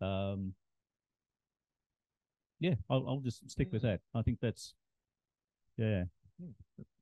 Um, 0.00 0.54
yeah, 2.60 2.74
I'll, 2.90 3.04
I'll 3.08 3.20
just 3.20 3.48
stick 3.50 3.68
with 3.72 3.82
that. 3.82 4.00
I 4.14 4.22
think 4.22 4.38
that's 4.40 4.74
yeah. 5.76 6.04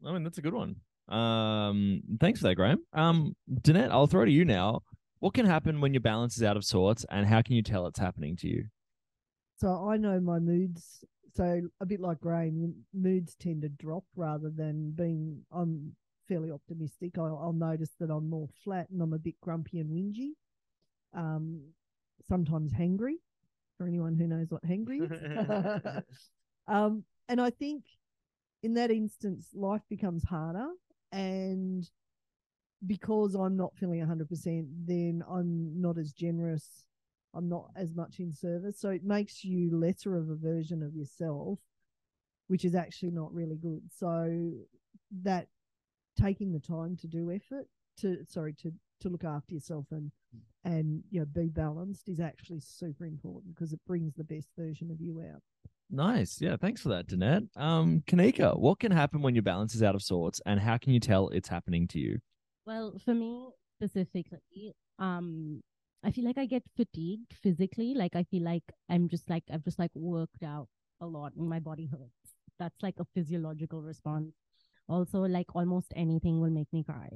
I 0.07 0.13
mean, 0.13 0.23
that's 0.23 0.39
a 0.39 0.43
good 0.43 0.55
one. 0.55 0.77
Um, 1.09 2.03
thanks 2.21 2.41
for 2.41 2.49
that, 2.49 2.55
Graham. 2.55 2.79
Um, 2.93 3.37
Danette, 3.51 3.91
I'll 3.91 4.07
throw 4.07 4.25
to 4.25 4.31
you 4.31 4.45
now. 4.45 4.81
What 5.21 5.35
can 5.35 5.47
happen 5.47 5.81
when 5.81 5.95
your 5.95 6.01
balance 6.01 6.37
is 6.37 6.43
out 6.43 6.57
of 6.57 6.65
sorts, 6.65 7.05
and 7.11 7.27
how 7.27 7.43
can 7.43 7.55
you 7.55 7.63
tell 7.63 7.87
it's 7.87 7.99
happening 7.99 8.37
to 8.37 8.49
you? 8.49 8.65
So 9.59 9.89
I 9.89 9.97
know 9.97 10.21
my 10.21 10.39
moods. 10.39 11.05
So 11.35 11.63
a 11.81 11.87
bit 11.87 12.01
like 12.01 12.21
Graham, 12.21 12.75
moods 12.95 13.35
tend 13.39 13.63
to 13.63 13.69
drop 13.69 14.05
rather 14.15 14.51
than 14.51 14.93
being. 14.93 15.45
I'm 15.53 15.95
fairly 16.29 16.51
optimistic. 16.51 17.19
I'll, 17.19 17.39
I'll 17.43 17.53
notice 17.53 17.91
that 18.01 18.11
I'm 18.11 18.29
more 18.29 18.49
flat 18.65 18.89
and 18.91 19.01
I'm 19.01 19.13
a 19.13 19.19
bit 19.19 19.41
grumpy 19.41 19.79
and 19.79 19.91
whingy. 19.91 20.31
Um, 21.15 21.61
sometimes 22.29 22.73
hangry. 22.73 23.15
For 23.79 23.87
anyone 23.87 24.15
who 24.15 24.27
knows 24.27 24.51
what 24.51 24.65
hangry 24.65 25.03
is. 25.05 26.03
um, 26.69 27.05
and 27.29 27.41
I 27.41 27.51
think 27.51 27.85
in 28.63 28.75
that 28.75 28.91
instance, 28.91 29.51
life 29.55 29.83
becomes 29.89 30.25
harder. 30.25 30.69
And 31.13 31.89
because 32.87 33.35
I'm 33.35 33.57
not 33.57 33.77
feeling 33.77 34.01
100%, 34.01 34.67
then 34.87 35.23
I'm 35.31 35.81
not 35.81 35.99
as 35.99 36.13
generous. 36.13 36.87
I'm 37.35 37.49
not 37.49 37.69
as 37.77 37.95
much 37.95 38.19
in 38.19 38.33
service. 38.33 38.81
So 38.81 38.91
it 38.91 39.05
makes 39.05 39.45
you 39.45 39.79
lesser 39.79 40.17
of 40.17 40.31
a 40.31 40.37
version 40.37 40.83
of 40.83 40.95
yourself, 40.95 41.59
which 42.49 42.65
is 42.65 42.75
actually 42.75 43.11
not 43.11 43.33
really 43.33 43.57
good. 43.57 43.83
So 43.97 44.53
that 45.23 45.49
taking 46.19 46.53
the 46.53 46.61
time 46.61 46.97
to 46.97 47.07
do 47.07 47.31
effort, 47.31 47.69
to, 47.99 48.25
sorry, 48.29 48.55
to, 48.63 48.73
to 49.01 49.09
look 49.09 49.25
after 49.25 49.55
yourself 49.55 49.87
and, 49.91 50.11
and, 50.65 51.03
you 51.11 51.21
know, 51.21 51.27
be 51.27 51.49
balanced 51.49 52.09
is 52.09 52.21
actually 52.21 52.61
super 52.61 53.05
important 53.05 53.55
because 53.55 53.73
it 53.73 53.81
brings 53.87 54.15
the 54.15 54.25
best 54.25 54.49
version 54.59 54.91
of 54.91 55.01
you 55.01 55.21
out. 55.21 55.43
Nice. 55.91 56.41
Yeah. 56.41 56.57
Thanks 56.57 56.81
for 56.83 56.89
that, 56.89 57.07
Danette. 57.07 57.49
Um, 57.57 58.03
Kanika, 58.07 58.59
what 58.59 58.81
can 58.81 58.91
happen 58.91 59.23
when 59.23 59.35
your 59.35 59.43
balance 59.43 59.75
is 59.75 59.83
out 59.83 59.95
of 59.95 60.03
sorts 60.03 60.41
and 60.45 60.59
how 60.59 60.77
can 60.77 60.93
you 60.93 61.01
tell 61.01 61.29
it's 61.29 61.49
happening 61.49 61.87
to 61.89 61.99
you? 61.99 62.19
Well, 62.67 62.99
for 63.05 63.15
me 63.15 63.51
specifically, 63.79 64.75
um, 64.99 65.63
I 66.03 66.11
feel 66.11 66.25
like 66.25 66.39
I 66.39 66.47
get 66.47 66.65
fatigued 66.77 67.33
physically. 67.35 67.95
Like 67.95 68.17
I 68.17 68.25
feel 68.25 68.43
like 68.43 68.65
I'm 68.89 69.09
just 69.09 69.31
like 69.31 69.45
I've 69.53 69.65
just 69.65 69.79
like 69.79 69.93
worked 69.95 70.43
out 70.43 70.69
a 71.01 71.07
lot 71.07 71.33
and 71.37 71.49
my 71.49 71.61
body 71.61 71.87
hurts. 71.87 72.35
That's 72.59 72.83
like 72.83 72.97
a 72.99 73.07
physiological 73.15 73.83
response. 73.83 74.35
Also, 74.89 75.21
like 75.21 75.55
almost 75.55 75.93
anything 75.95 76.41
will 76.41 76.51
make 76.51 76.73
me 76.73 76.83
cry. 76.85 77.11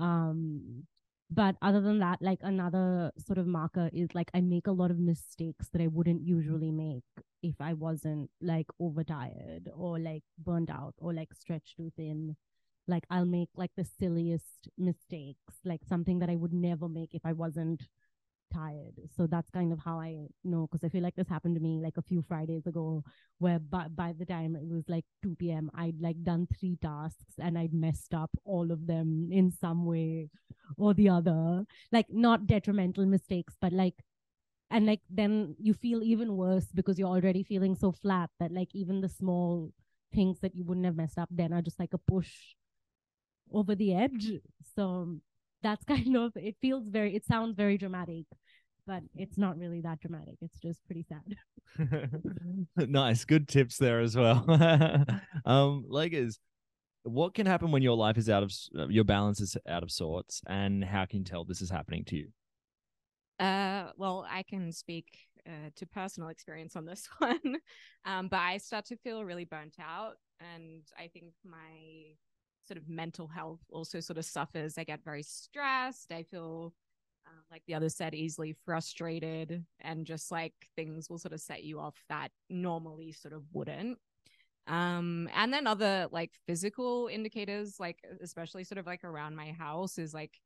Um, 0.00 0.86
but 1.30 1.56
other 1.60 1.80
than 1.80 1.98
that, 2.00 2.22
like 2.22 2.38
another 2.42 3.12
sort 3.18 3.38
of 3.38 3.46
marker 3.46 3.90
is 3.92 4.14
like 4.14 4.30
I 4.34 4.40
make 4.40 4.66
a 4.68 4.72
lot 4.72 4.90
of 4.90 4.98
mistakes 4.98 5.68
that 5.72 5.82
I 5.82 5.88
wouldn't 5.88 6.22
usually 6.22 6.70
make 6.70 7.04
if 7.42 7.56
I 7.60 7.72
wasn't 7.74 8.30
like 8.40 8.66
overtired 8.78 9.68
or 9.74 9.98
like 9.98 10.22
burned 10.38 10.70
out 10.70 10.94
or 10.98 11.12
like 11.12 11.34
stretched 11.34 11.76
too 11.76 11.90
thin. 11.96 12.36
Like 12.88 13.04
I'll 13.10 13.24
make 13.26 13.48
like 13.56 13.72
the 13.76 13.84
silliest 13.84 14.68
mistakes, 14.78 15.54
like 15.64 15.80
something 15.84 16.20
that 16.20 16.30
I 16.30 16.36
would 16.36 16.52
never 16.52 16.88
make 16.88 17.14
if 17.14 17.22
I 17.26 17.32
wasn't 17.32 17.88
tired. 18.52 18.94
So 19.16 19.26
that's 19.26 19.50
kind 19.50 19.72
of 19.72 19.78
how 19.78 20.00
I 20.00 20.26
know 20.44 20.68
because 20.70 20.84
I 20.84 20.88
feel 20.88 21.02
like 21.02 21.14
this 21.14 21.28
happened 21.28 21.54
to 21.56 21.60
me 21.60 21.80
like 21.82 21.96
a 21.96 22.02
few 22.02 22.22
Fridays 22.22 22.66
ago 22.66 23.02
where 23.38 23.58
by, 23.58 23.88
by 23.88 24.14
the 24.18 24.24
time 24.24 24.56
it 24.56 24.68
was 24.68 24.84
like 24.88 25.04
2 25.22 25.36
p.m. 25.36 25.70
I'd 25.74 26.00
like 26.00 26.22
done 26.22 26.48
three 26.58 26.78
tasks 26.82 27.34
and 27.38 27.58
I'd 27.58 27.74
messed 27.74 28.14
up 28.14 28.30
all 28.44 28.70
of 28.70 28.86
them 28.86 29.30
in 29.32 29.50
some 29.50 29.84
way 29.84 30.30
or 30.76 30.94
the 30.94 31.08
other. 31.08 31.64
Like 31.92 32.06
not 32.10 32.46
detrimental 32.46 33.06
mistakes, 33.06 33.54
but 33.60 33.72
like 33.72 33.94
and 34.70 34.86
like 34.86 35.00
then 35.08 35.54
you 35.58 35.74
feel 35.74 36.02
even 36.02 36.36
worse 36.36 36.66
because 36.74 36.98
you're 36.98 37.08
already 37.08 37.42
feeling 37.42 37.76
so 37.76 37.92
flat 37.92 38.30
that 38.40 38.50
like 38.50 38.74
even 38.74 39.00
the 39.00 39.08
small 39.08 39.72
things 40.12 40.40
that 40.40 40.54
you 40.54 40.64
wouldn't 40.64 40.86
have 40.86 40.96
messed 40.96 41.18
up 41.18 41.28
then 41.30 41.52
are 41.52 41.62
just 41.62 41.78
like 41.78 41.92
a 41.92 41.98
push 41.98 42.54
over 43.52 43.74
the 43.74 43.94
edge. 43.94 44.32
So 44.74 45.18
that's 45.62 45.84
kind 45.88 46.16
of 46.16 46.32
it 46.36 46.56
feels 46.60 46.88
very 46.88 47.14
it 47.14 47.24
sounds 47.24 47.54
very 47.56 47.78
dramatic, 47.78 48.26
but 48.86 49.02
it's 49.14 49.38
not 49.38 49.58
really 49.58 49.80
that 49.82 50.00
dramatic. 50.00 50.36
It's 50.40 50.58
just 50.60 50.84
pretty 50.86 51.04
sad. 51.08 51.36
nice, 52.76 53.24
good 53.24 53.48
tips 53.48 53.76
there 53.76 54.00
as 54.00 54.16
well. 54.16 54.44
um, 55.44 55.84
Leggers, 55.90 56.38
what 57.02 57.34
can 57.34 57.46
happen 57.46 57.70
when 57.70 57.82
your 57.82 57.96
life 57.96 58.18
is 58.18 58.28
out 58.28 58.42
of 58.42 58.52
uh, 58.78 58.88
your 58.88 59.04
balance 59.04 59.40
is 59.40 59.56
out 59.68 59.82
of 59.82 59.90
sorts, 59.90 60.42
and 60.46 60.84
how 60.84 61.04
can 61.04 61.20
you 61.20 61.24
tell 61.24 61.44
this 61.44 61.62
is 61.62 61.70
happening 61.70 62.04
to 62.06 62.16
you? 62.16 62.28
Uh, 63.38 63.90
well, 63.96 64.26
I 64.30 64.42
can 64.42 64.72
speak 64.72 65.06
uh, 65.46 65.70
to 65.76 65.86
personal 65.86 66.30
experience 66.30 66.74
on 66.74 66.86
this 66.86 67.08
one, 67.18 67.56
um, 68.04 68.28
but 68.28 68.40
I 68.40 68.58
start 68.58 68.86
to 68.86 68.96
feel 68.96 69.24
really 69.24 69.44
burnt 69.44 69.76
out, 69.80 70.14
and 70.40 70.82
I 70.98 71.08
think 71.08 71.32
my 71.44 72.14
sort 72.66 72.78
of 72.78 72.88
mental 72.88 73.26
health 73.26 73.60
also 73.70 74.00
sort 74.00 74.18
of 74.18 74.24
suffers. 74.24 74.78
I 74.78 74.84
get 74.84 75.04
very 75.04 75.22
stressed. 75.22 76.12
I 76.12 76.22
feel 76.24 76.72
uh, 77.26 77.42
like 77.50 77.62
the 77.66 77.74
other 77.74 77.88
said, 77.88 78.14
easily 78.14 78.56
frustrated, 78.64 79.64
and 79.80 80.06
just 80.06 80.30
like 80.30 80.54
things 80.76 81.10
will 81.10 81.18
sort 81.18 81.32
of 81.34 81.40
set 81.40 81.64
you 81.64 81.80
off 81.80 81.96
that 82.08 82.30
normally 82.48 83.12
sort 83.12 83.34
of 83.34 83.42
wouldn't. 83.52 83.98
Um, 84.68 85.28
and 85.34 85.52
then 85.52 85.66
other 85.66 86.08
like 86.10 86.32
physical 86.46 87.08
indicators, 87.12 87.78
like 87.78 87.98
especially 88.20 88.64
sort 88.64 88.78
of 88.78 88.86
like 88.86 89.04
around 89.04 89.36
my 89.36 89.52
house, 89.52 89.98
is 89.98 90.12
like 90.14 90.40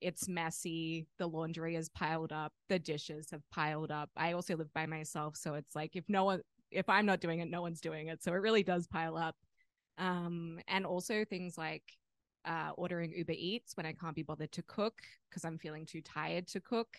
it's 0.00 0.28
messy, 0.28 1.06
the 1.18 1.26
laundry 1.26 1.76
is 1.76 1.88
piled 1.88 2.32
up, 2.32 2.52
the 2.68 2.78
dishes 2.78 3.30
have 3.30 3.42
piled 3.50 3.90
up. 3.90 4.10
I 4.16 4.32
also 4.32 4.56
live 4.56 4.72
by 4.72 4.86
myself, 4.86 5.36
so 5.36 5.54
it's 5.54 5.74
like 5.74 5.96
if 5.96 6.04
no 6.08 6.24
one 6.24 6.42
if 6.70 6.88
I'm 6.88 7.06
not 7.06 7.20
doing 7.20 7.40
it, 7.40 7.50
no 7.50 7.62
one's 7.62 7.80
doing 7.80 8.08
it. 8.08 8.22
So 8.22 8.32
it 8.32 8.36
really 8.36 8.62
does 8.62 8.86
pile 8.86 9.16
up 9.16 9.36
um, 9.98 10.60
and 10.68 10.86
also 10.86 11.24
things 11.24 11.56
like 11.58 11.96
uh, 12.44 12.70
ordering 12.76 13.12
Uber 13.12 13.34
Eats 13.36 13.76
when 13.76 13.86
I 13.86 13.92
can't 13.92 14.14
be 14.14 14.22
bothered 14.22 14.52
to 14.52 14.62
cook 14.62 15.02
because 15.28 15.44
I'm 15.44 15.58
feeling 15.58 15.86
too 15.86 16.02
tired 16.02 16.46
to 16.48 16.60
cook, 16.60 16.98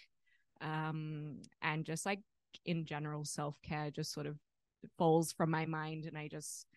um, 0.61 1.41
and 1.61 1.85
just 1.85 2.05
like 2.05 2.19
in 2.65 2.85
general 2.85 3.25
self 3.25 3.61
care 3.61 3.91
just 3.91 4.13
sort 4.13 4.27
of 4.27 4.37
falls 4.97 5.31
from 5.31 5.51
my 5.51 5.65
mind, 5.65 6.05
and 6.05 6.17
I 6.17 6.27
just 6.27 6.67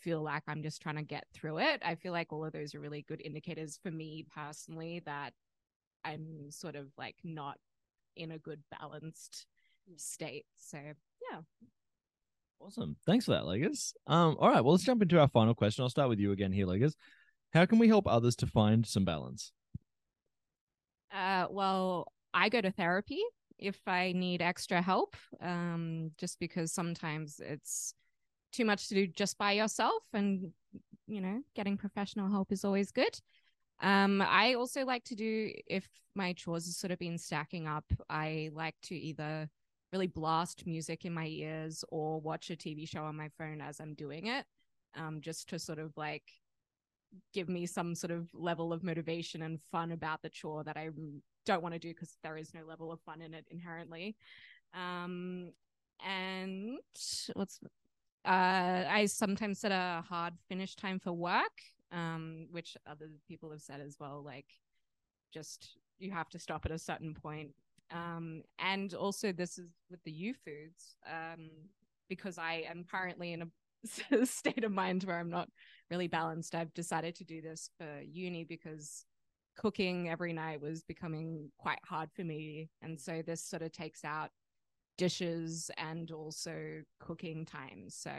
feel 0.00 0.22
like 0.22 0.42
I'm 0.48 0.62
just 0.62 0.80
trying 0.80 0.96
to 0.96 1.02
get 1.02 1.26
through 1.32 1.58
it. 1.58 1.82
I 1.84 1.94
feel 1.94 2.12
like 2.12 2.32
all 2.32 2.44
of 2.44 2.52
those 2.52 2.74
are 2.74 2.80
really 2.80 3.02
good 3.02 3.20
indicators 3.24 3.78
for 3.82 3.90
me 3.90 4.24
personally 4.34 5.02
that 5.04 5.34
I'm 6.04 6.50
sort 6.50 6.76
of 6.76 6.86
like 6.96 7.16
not 7.22 7.58
in 8.16 8.32
a 8.32 8.38
good 8.38 8.60
balanced 8.78 9.46
state. 9.96 10.46
So 10.56 10.78
yeah. 10.78 11.40
Awesome. 12.60 12.96
Thanks 13.06 13.24
for 13.24 13.32
that, 13.32 13.44
Leggers. 13.44 13.94
Um, 14.06 14.36
all 14.38 14.48
right, 14.50 14.62
well, 14.62 14.72
let's 14.72 14.84
jump 14.84 15.00
into 15.02 15.18
our 15.18 15.28
final 15.28 15.54
question. 15.54 15.82
I'll 15.82 15.88
start 15.88 16.08
with 16.08 16.18
you 16.18 16.32
again 16.32 16.52
here, 16.52 16.66
Leggers. 16.66 16.94
How 17.52 17.64
can 17.66 17.78
we 17.78 17.88
help 17.88 18.06
others 18.06 18.36
to 18.36 18.46
find 18.46 18.86
some 18.86 19.04
balance? 19.04 19.52
Uh, 21.12 21.46
well, 21.50 22.12
I 22.32 22.48
go 22.48 22.60
to 22.60 22.70
therapy 22.70 23.22
if 23.58 23.80
I 23.86 24.12
need 24.12 24.42
extra 24.42 24.80
help, 24.80 25.16
um, 25.40 26.12
just 26.18 26.38
because 26.38 26.72
sometimes 26.72 27.40
it's 27.40 27.94
too 28.52 28.64
much 28.64 28.88
to 28.88 28.94
do 28.94 29.06
just 29.06 29.38
by 29.38 29.52
yourself, 29.52 30.02
and 30.12 30.52
you 31.06 31.20
know, 31.20 31.42
getting 31.56 31.76
professional 31.76 32.30
help 32.30 32.52
is 32.52 32.64
always 32.64 32.92
good. 32.92 33.18
Um, 33.80 34.22
I 34.22 34.54
also 34.54 34.84
like 34.84 35.04
to 35.04 35.14
do 35.14 35.50
if 35.66 35.88
my 36.14 36.34
chores 36.34 36.66
have 36.66 36.74
sort 36.74 36.90
of 36.90 36.98
been 36.98 37.18
stacking 37.18 37.66
up. 37.66 37.84
I 38.08 38.50
like 38.52 38.76
to 38.84 38.94
either 38.94 39.48
really 39.92 40.06
blast 40.06 40.66
music 40.66 41.04
in 41.04 41.12
my 41.12 41.26
ears 41.26 41.84
or 41.88 42.20
watch 42.20 42.50
a 42.50 42.56
TV 42.56 42.88
show 42.88 43.04
on 43.04 43.16
my 43.16 43.28
phone 43.38 43.60
as 43.60 43.80
I'm 43.80 43.94
doing 43.94 44.26
it, 44.26 44.44
um, 44.96 45.20
just 45.20 45.48
to 45.50 45.58
sort 45.58 45.78
of 45.78 45.96
like 45.96 46.24
give 47.34 47.48
me 47.48 47.66
some 47.66 47.94
sort 47.94 48.12
of 48.12 48.28
level 48.32 48.72
of 48.72 48.84
motivation 48.84 49.42
and 49.42 49.58
fun 49.72 49.92
about 49.92 50.22
the 50.22 50.28
chore 50.28 50.62
that 50.64 50.76
I 50.76 50.90
don't 51.44 51.62
want 51.62 51.74
to 51.74 51.78
do 51.78 51.88
because 51.88 52.16
there 52.22 52.36
is 52.36 52.54
no 52.54 52.60
level 52.64 52.92
of 52.92 53.00
fun 53.00 53.20
in 53.20 53.34
it 53.34 53.46
inherently. 53.50 54.16
Um, 54.74 55.52
and 56.06 56.78
what's 57.34 57.60
uh, 58.24 58.84
I 58.88 59.06
sometimes 59.06 59.60
set 59.60 59.72
a 59.72 60.04
hard 60.06 60.34
finish 60.48 60.76
time 60.76 60.98
for 60.98 61.12
work, 61.12 61.62
um, 61.90 62.46
which 62.50 62.76
other 62.86 63.08
people 63.26 63.50
have 63.50 63.62
said 63.62 63.80
as 63.80 63.96
well. 63.98 64.22
Like, 64.24 64.46
just 65.32 65.78
you 65.98 66.10
have 66.10 66.28
to 66.30 66.38
stop 66.38 66.66
at 66.66 66.72
a 66.72 66.78
certain 66.78 67.14
point 67.14 67.50
um, 67.90 68.42
and 68.58 68.94
also, 68.94 69.32
this 69.32 69.58
is 69.58 69.70
with 69.90 70.00
the 70.04 70.12
Youfoodz, 70.12 70.94
um, 71.06 71.50
because 72.08 72.38
I 72.38 72.64
am 72.68 72.84
currently 72.88 73.32
in 73.32 73.42
a 73.42 74.26
state 74.26 74.64
of 74.64 74.72
mind 74.72 75.04
where 75.04 75.18
I'm 75.18 75.30
not 75.30 75.48
really 75.90 76.08
balanced. 76.08 76.54
I've 76.54 76.74
decided 76.74 77.14
to 77.16 77.24
do 77.24 77.40
this 77.40 77.70
for 77.78 78.00
uni 78.02 78.44
because 78.44 79.04
cooking 79.56 80.08
every 80.08 80.32
night 80.32 80.60
was 80.60 80.82
becoming 80.82 81.50
quite 81.58 81.80
hard 81.84 82.10
for 82.14 82.24
me. 82.24 82.68
And 82.82 83.00
so, 83.00 83.22
this 83.26 83.44
sort 83.44 83.62
of 83.62 83.72
takes 83.72 84.04
out 84.04 84.30
dishes 84.98 85.70
and 85.78 86.10
also 86.10 86.82
cooking 87.00 87.44
times. 87.44 87.96
So, 87.96 88.12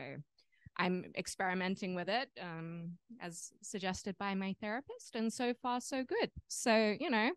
I'm 0.78 1.06
experimenting 1.18 1.96
with 1.96 2.10
it 2.10 2.30
um, 2.42 2.98
as 3.22 3.52
suggested 3.62 4.18
by 4.18 4.36
my 4.36 4.56
therapist. 4.62 5.16
And 5.16 5.32
so 5.32 5.54
far, 5.62 5.82
so 5.82 6.04
good. 6.04 6.32
So, 6.48 6.96
you 7.00 7.10
know, 7.10 7.32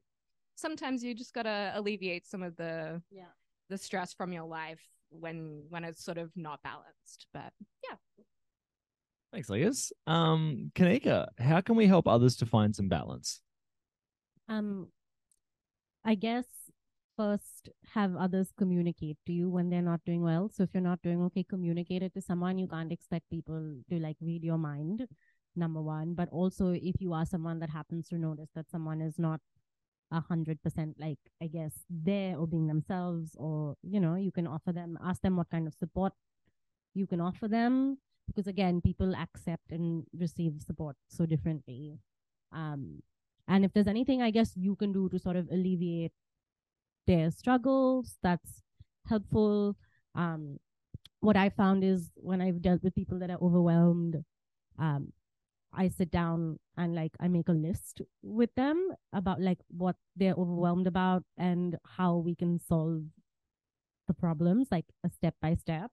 sometimes 0.54 1.02
you 1.02 1.14
just 1.14 1.34
gotta 1.34 1.72
alleviate 1.74 2.26
some 2.26 2.42
of 2.42 2.56
the 2.56 3.02
yeah 3.10 3.32
the 3.68 3.78
stress 3.78 4.12
from 4.12 4.32
your 4.32 4.44
life 4.44 4.82
when 5.10 5.64
when 5.68 5.84
it's 5.84 6.04
sort 6.04 6.18
of 6.18 6.30
not 6.36 6.62
balanced. 6.62 7.26
But 7.32 7.52
yeah. 7.88 7.96
Thanks, 9.32 9.50
Lias. 9.50 9.92
Um, 10.06 10.70
Kanika, 10.74 11.26
how 11.38 11.60
can 11.60 11.74
we 11.74 11.86
help 11.86 12.06
others 12.06 12.36
to 12.36 12.46
find 12.46 12.74
some 12.74 12.88
balance? 12.88 13.40
Um, 14.48 14.88
I 16.04 16.14
guess 16.14 16.44
first 17.16 17.68
have 17.94 18.14
others 18.16 18.52
communicate 18.56 19.16
to 19.26 19.32
you 19.32 19.48
when 19.48 19.70
they're 19.70 19.82
not 19.82 20.04
doing 20.04 20.22
well. 20.22 20.50
So 20.52 20.62
if 20.62 20.70
you're 20.72 20.82
not 20.82 21.02
doing 21.02 21.22
okay, 21.24 21.42
communicate 21.42 22.02
it 22.02 22.14
to 22.14 22.20
someone. 22.20 22.58
You 22.58 22.68
can't 22.68 22.92
expect 22.92 23.30
people 23.30 23.74
to 23.88 23.98
like 23.98 24.16
read 24.20 24.44
your 24.44 24.58
mind, 24.58 25.06
number 25.56 25.82
one. 25.82 26.14
But 26.14 26.28
also 26.30 26.68
if 26.70 27.00
you 27.00 27.12
are 27.12 27.26
someone 27.26 27.58
that 27.60 27.70
happens 27.70 28.08
to 28.08 28.18
notice 28.18 28.50
that 28.54 28.70
someone 28.70 29.00
is 29.00 29.18
not 29.18 29.40
a 30.12 30.20
hundred 30.20 30.62
percent 30.62 30.96
like 30.98 31.18
I 31.42 31.46
guess 31.48 31.72
there 31.90 32.36
or 32.36 32.46
being 32.46 32.66
themselves 32.66 33.36
or 33.38 33.76
you 33.82 34.00
know, 34.00 34.14
you 34.16 34.32
can 34.32 34.46
offer 34.46 34.72
them 34.72 34.98
ask 35.04 35.22
them 35.22 35.36
what 35.36 35.50
kind 35.50 35.66
of 35.66 35.74
support 35.74 36.12
you 36.94 37.06
can 37.06 37.20
offer 37.20 37.48
them. 37.48 37.98
Because 38.26 38.46
again, 38.46 38.80
people 38.80 39.14
accept 39.14 39.70
and 39.70 40.04
receive 40.18 40.62
support 40.62 40.96
so 41.08 41.26
differently. 41.26 41.98
Um 42.52 43.02
and 43.48 43.64
if 43.64 43.72
there's 43.72 43.88
anything 43.88 44.22
I 44.22 44.30
guess 44.30 44.52
you 44.56 44.76
can 44.76 44.92
do 44.92 45.08
to 45.10 45.18
sort 45.18 45.36
of 45.36 45.48
alleviate 45.50 46.12
their 47.06 47.30
struggles 47.30 48.16
that's 48.22 48.62
helpful 49.08 49.76
um 50.14 50.58
what 51.20 51.36
i 51.36 51.48
found 51.48 51.84
is 51.84 52.10
when 52.16 52.40
i've 52.40 52.62
dealt 52.62 52.82
with 52.82 52.94
people 52.94 53.18
that 53.18 53.30
are 53.30 53.42
overwhelmed 53.42 54.24
um 54.78 55.12
i 55.76 55.88
sit 55.88 56.10
down 56.10 56.58
and 56.76 56.94
like 56.94 57.12
i 57.20 57.28
make 57.28 57.48
a 57.48 57.52
list 57.52 58.02
with 58.22 58.50
them 58.54 58.88
about 59.12 59.40
like 59.40 59.58
what 59.68 59.96
they're 60.16 60.34
overwhelmed 60.34 60.86
about 60.86 61.22
and 61.38 61.76
how 61.96 62.16
we 62.16 62.34
can 62.34 62.58
solve 62.58 63.02
the 64.08 64.14
problems 64.14 64.68
like 64.70 64.86
a 65.04 65.10
step 65.10 65.34
by 65.40 65.54
step 65.54 65.90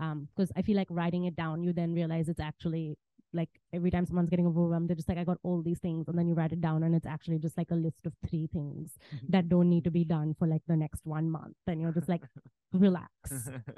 um 0.00 0.28
because 0.34 0.50
i 0.56 0.62
feel 0.62 0.76
like 0.76 0.86
writing 0.90 1.24
it 1.24 1.36
down 1.36 1.62
you 1.62 1.72
then 1.72 1.94
realize 1.94 2.28
it's 2.28 2.40
actually 2.40 2.96
like 3.34 3.48
every 3.72 3.90
time 3.90 4.04
someone's 4.04 4.28
getting 4.28 4.46
overwhelmed, 4.46 4.90
they're 4.90 4.94
just 4.94 5.08
like, 5.08 5.16
I 5.16 5.24
got 5.24 5.38
all 5.42 5.62
these 5.62 5.78
things. 5.78 6.06
And 6.06 6.18
then 6.18 6.28
you 6.28 6.34
write 6.34 6.52
it 6.52 6.60
down 6.60 6.82
and 6.82 6.94
it's 6.94 7.06
actually 7.06 7.38
just 7.38 7.56
like 7.56 7.70
a 7.70 7.74
list 7.74 8.04
of 8.04 8.12
three 8.28 8.46
things 8.46 8.98
Mm-hmm. 9.14 9.26
that 9.30 9.48
don't 9.48 9.70
need 9.70 9.84
to 9.84 9.90
be 9.90 10.04
done 10.04 10.34
for 10.38 10.46
like 10.46 10.60
the 10.68 10.76
next 10.76 11.06
one 11.06 11.30
month. 11.30 11.56
And 11.66 11.80
you're 11.80 11.92
just 11.92 12.10
like, 12.10 12.20
relax. 12.74 13.08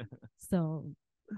So 0.50 0.87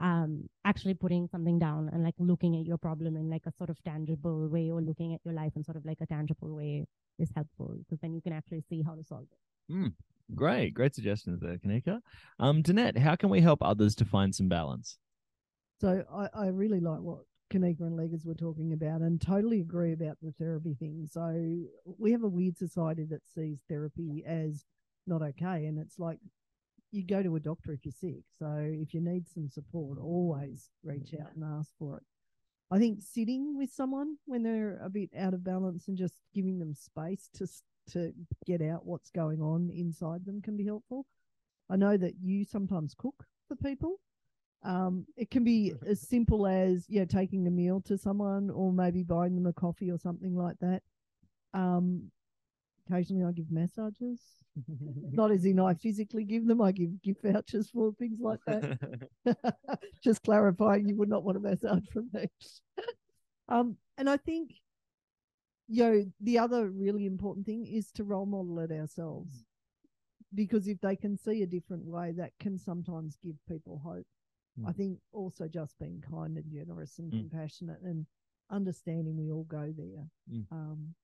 um 0.00 0.48
actually 0.64 0.94
putting 0.94 1.28
something 1.28 1.58
down 1.58 1.88
and 1.92 2.02
like 2.02 2.14
looking 2.18 2.56
at 2.56 2.66
your 2.66 2.76
problem 2.76 3.16
in 3.16 3.30
like 3.30 3.46
a 3.46 3.52
sort 3.52 3.70
of 3.70 3.82
tangible 3.84 4.48
way 4.48 4.70
or 4.70 4.80
looking 4.80 5.14
at 5.14 5.20
your 5.24 5.34
life 5.34 5.52
in 5.56 5.62
sort 5.64 5.76
of 5.76 5.84
like 5.84 5.98
a 6.00 6.06
tangible 6.06 6.54
way 6.54 6.84
is 7.18 7.30
helpful 7.34 7.74
because 7.78 8.00
then 8.00 8.12
you 8.12 8.20
can 8.20 8.32
actually 8.32 8.62
see 8.68 8.82
how 8.82 8.94
to 8.94 9.04
solve 9.04 9.26
it. 9.30 9.72
Great, 10.34 10.74
great 10.74 10.94
suggestions 10.94 11.40
there, 11.40 11.56
Kanika. 11.56 12.00
Um, 12.38 12.62
Danette, 12.62 12.98
how 12.98 13.14
can 13.14 13.30
we 13.30 13.40
help 13.40 13.62
others 13.62 13.94
to 13.96 14.04
find 14.04 14.34
some 14.34 14.48
balance? 14.48 14.98
So 15.80 16.02
I, 16.12 16.28
I 16.34 16.46
really 16.48 16.80
like 16.80 17.00
what 17.00 17.20
Kanika 17.52 17.80
and 17.80 17.98
Leggers 17.98 18.26
were 18.26 18.34
talking 18.34 18.72
about 18.72 19.02
and 19.02 19.20
totally 19.20 19.60
agree 19.60 19.92
about 19.92 20.16
the 20.20 20.32
therapy 20.32 20.74
thing. 20.74 21.06
So 21.10 21.56
we 21.98 22.12
have 22.12 22.24
a 22.24 22.28
weird 22.28 22.58
society 22.58 23.04
that 23.10 23.20
sees 23.26 23.62
therapy 23.68 24.24
as 24.26 24.64
not 25.06 25.22
okay. 25.22 25.66
And 25.66 25.78
it's 25.78 25.98
like 25.98 26.18
you 26.96 27.04
go 27.04 27.22
to 27.22 27.36
a 27.36 27.40
doctor 27.40 27.72
if 27.72 27.84
you're 27.84 27.92
sick. 27.92 28.24
So 28.38 28.56
if 28.58 28.94
you 28.94 29.00
need 29.00 29.28
some 29.28 29.48
support, 29.48 29.98
always 29.98 30.70
reach 30.82 31.14
out 31.20 31.34
and 31.34 31.44
ask 31.44 31.70
for 31.78 31.98
it. 31.98 32.02
I 32.70 32.78
think 32.78 33.00
sitting 33.02 33.56
with 33.56 33.70
someone 33.70 34.16
when 34.24 34.42
they're 34.42 34.80
a 34.82 34.90
bit 34.90 35.10
out 35.16 35.34
of 35.34 35.44
balance 35.44 35.86
and 35.86 35.96
just 35.96 36.14
giving 36.34 36.58
them 36.58 36.74
space 36.74 37.28
to 37.34 37.46
to 37.92 38.12
get 38.44 38.60
out 38.60 38.84
what's 38.84 39.10
going 39.10 39.40
on 39.40 39.70
inside 39.70 40.24
them 40.24 40.42
can 40.42 40.56
be 40.56 40.64
helpful. 40.64 41.06
I 41.70 41.76
know 41.76 41.96
that 41.96 42.14
you 42.20 42.44
sometimes 42.44 42.94
cook 42.96 43.24
for 43.46 43.54
people. 43.54 44.00
Um, 44.64 45.06
it 45.16 45.30
can 45.30 45.44
be 45.44 45.72
as 45.86 46.00
simple 46.00 46.48
as 46.48 46.86
yeah, 46.88 47.04
taking 47.04 47.46
a 47.46 47.50
meal 47.50 47.80
to 47.82 47.96
someone, 47.96 48.50
or 48.50 48.72
maybe 48.72 49.04
buying 49.04 49.36
them 49.36 49.46
a 49.46 49.52
coffee 49.52 49.90
or 49.90 49.98
something 49.98 50.34
like 50.34 50.56
that. 50.60 50.82
Um, 51.54 52.10
occasionally, 52.86 53.24
I 53.24 53.32
give 53.32 53.50
massages. 53.50 54.20
Not 55.12 55.30
as 55.30 55.44
in 55.44 55.58
I 55.60 55.74
physically 55.74 56.24
give 56.24 56.46
them; 56.46 56.60
I 56.60 56.72
give 56.72 57.02
gift 57.02 57.22
vouchers 57.22 57.70
for 57.70 57.92
things 57.92 58.20
like 58.20 58.40
that. 58.46 58.78
Just 60.02 60.22
clarifying, 60.22 60.88
you 60.88 60.96
would 60.96 61.08
not 61.08 61.24
want 61.24 61.36
a 61.36 61.40
massage 61.40 61.86
from 61.92 62.08
me. 62.12 62.28
um, 63.48 63.76
and 63.98 64.08
I 64.08 64.16
think, 64.16 64.52
you 65.68 65.82
know, 65.82 66.04
the 66.20 66.38
other 66.38 66.68
really 66.70 67.06
important 67.06 67.44
thing 67.46 67.66
is 67.66 67.90
to 67.92 68.04
role 68.04 68.26
model 68.26 68.58
it 68.60 68.70
ourselves, 68.70 69.44
because 70.34 70.68
if 70.68 70.80
they 70.80 70.94
can 70.96 71.16
see 71.16 71.42
a 71.42 71.46
different 71.46 71.84
way, 71.84 72.12
that 72.12 72.32
can 72.38 72.58
sometimes 72.58 73.18
give 73.22 73.34
people 73.48 73.80
hope. 73.84 74.06
I 74.66 74.72
think 74.72 74.98
also 75.12 75.48
just 75.48 75.78
being 75.78 76.00
kind 76.00 76.36
and 76.38 76.50
generous 76.50 76.98
and 76.98 77.12
Mm. 77.12 77.30
compassionate 77.30 77.82
and 77.82 78.06
understanding 78.50 79.16
we 79.16 79.30
all 79.30 79.44
go 79.44 79.72
there, 79.76 80.08
Mm. 80.30 80.46
um, 80.50 80.94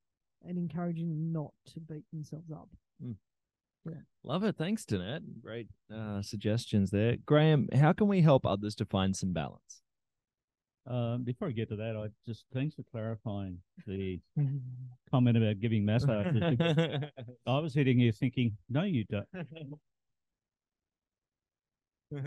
and 0.47 0.59
encouraging 0.59 1.09
them 1.09 1.33
not 1.33 1.53
to 1.73 1.81
beat 1.81 2.05
themselves 2.13 2.51
up. 2.51 2.69
Yeah, 3.01 3.95
Love 4.25 4.45
it. 4.45 4.57
Thanks, 4.57 4.85
Danette. 4.85 5.23
Great 5.43 5.69
uh, 5.95 6.23
suggestions 6.23 6.91
there. 6.91 7.17
Graham, 7.27 7.69
how 7.75 7.93
can 7.93 8.07
we 8.09 8.23
help 8.23 8.47
others 8.47 8.75
to 8.77 8.85
find 8.85 9.17
some 9.17 9.33
balance? 9.33 9.83
Um, 10.85 11.23
before 11.23 11.49
I 11.49 11.53
get 11.53 11.69
to 11.69 11.77
that, 11.77 11.97
I 11.97 12.09
just 12.27 12.45
thanks 12.53 12.75
for 12.75 12.83
clarifying 12.91 13.59
the 13.87 14.21
comment 15.11 15.37
about 15.37 15.61
giving 15.61 15.85
massages. 15.85 16.43
I 17.47 17.59
was 17.59 17.73
sitting 17.73 17.99
here 17.99 18.13
thinking, 18.13 18.57
no, 18.69 18.83
you 18.83 19.05
don't. 19.11 19.29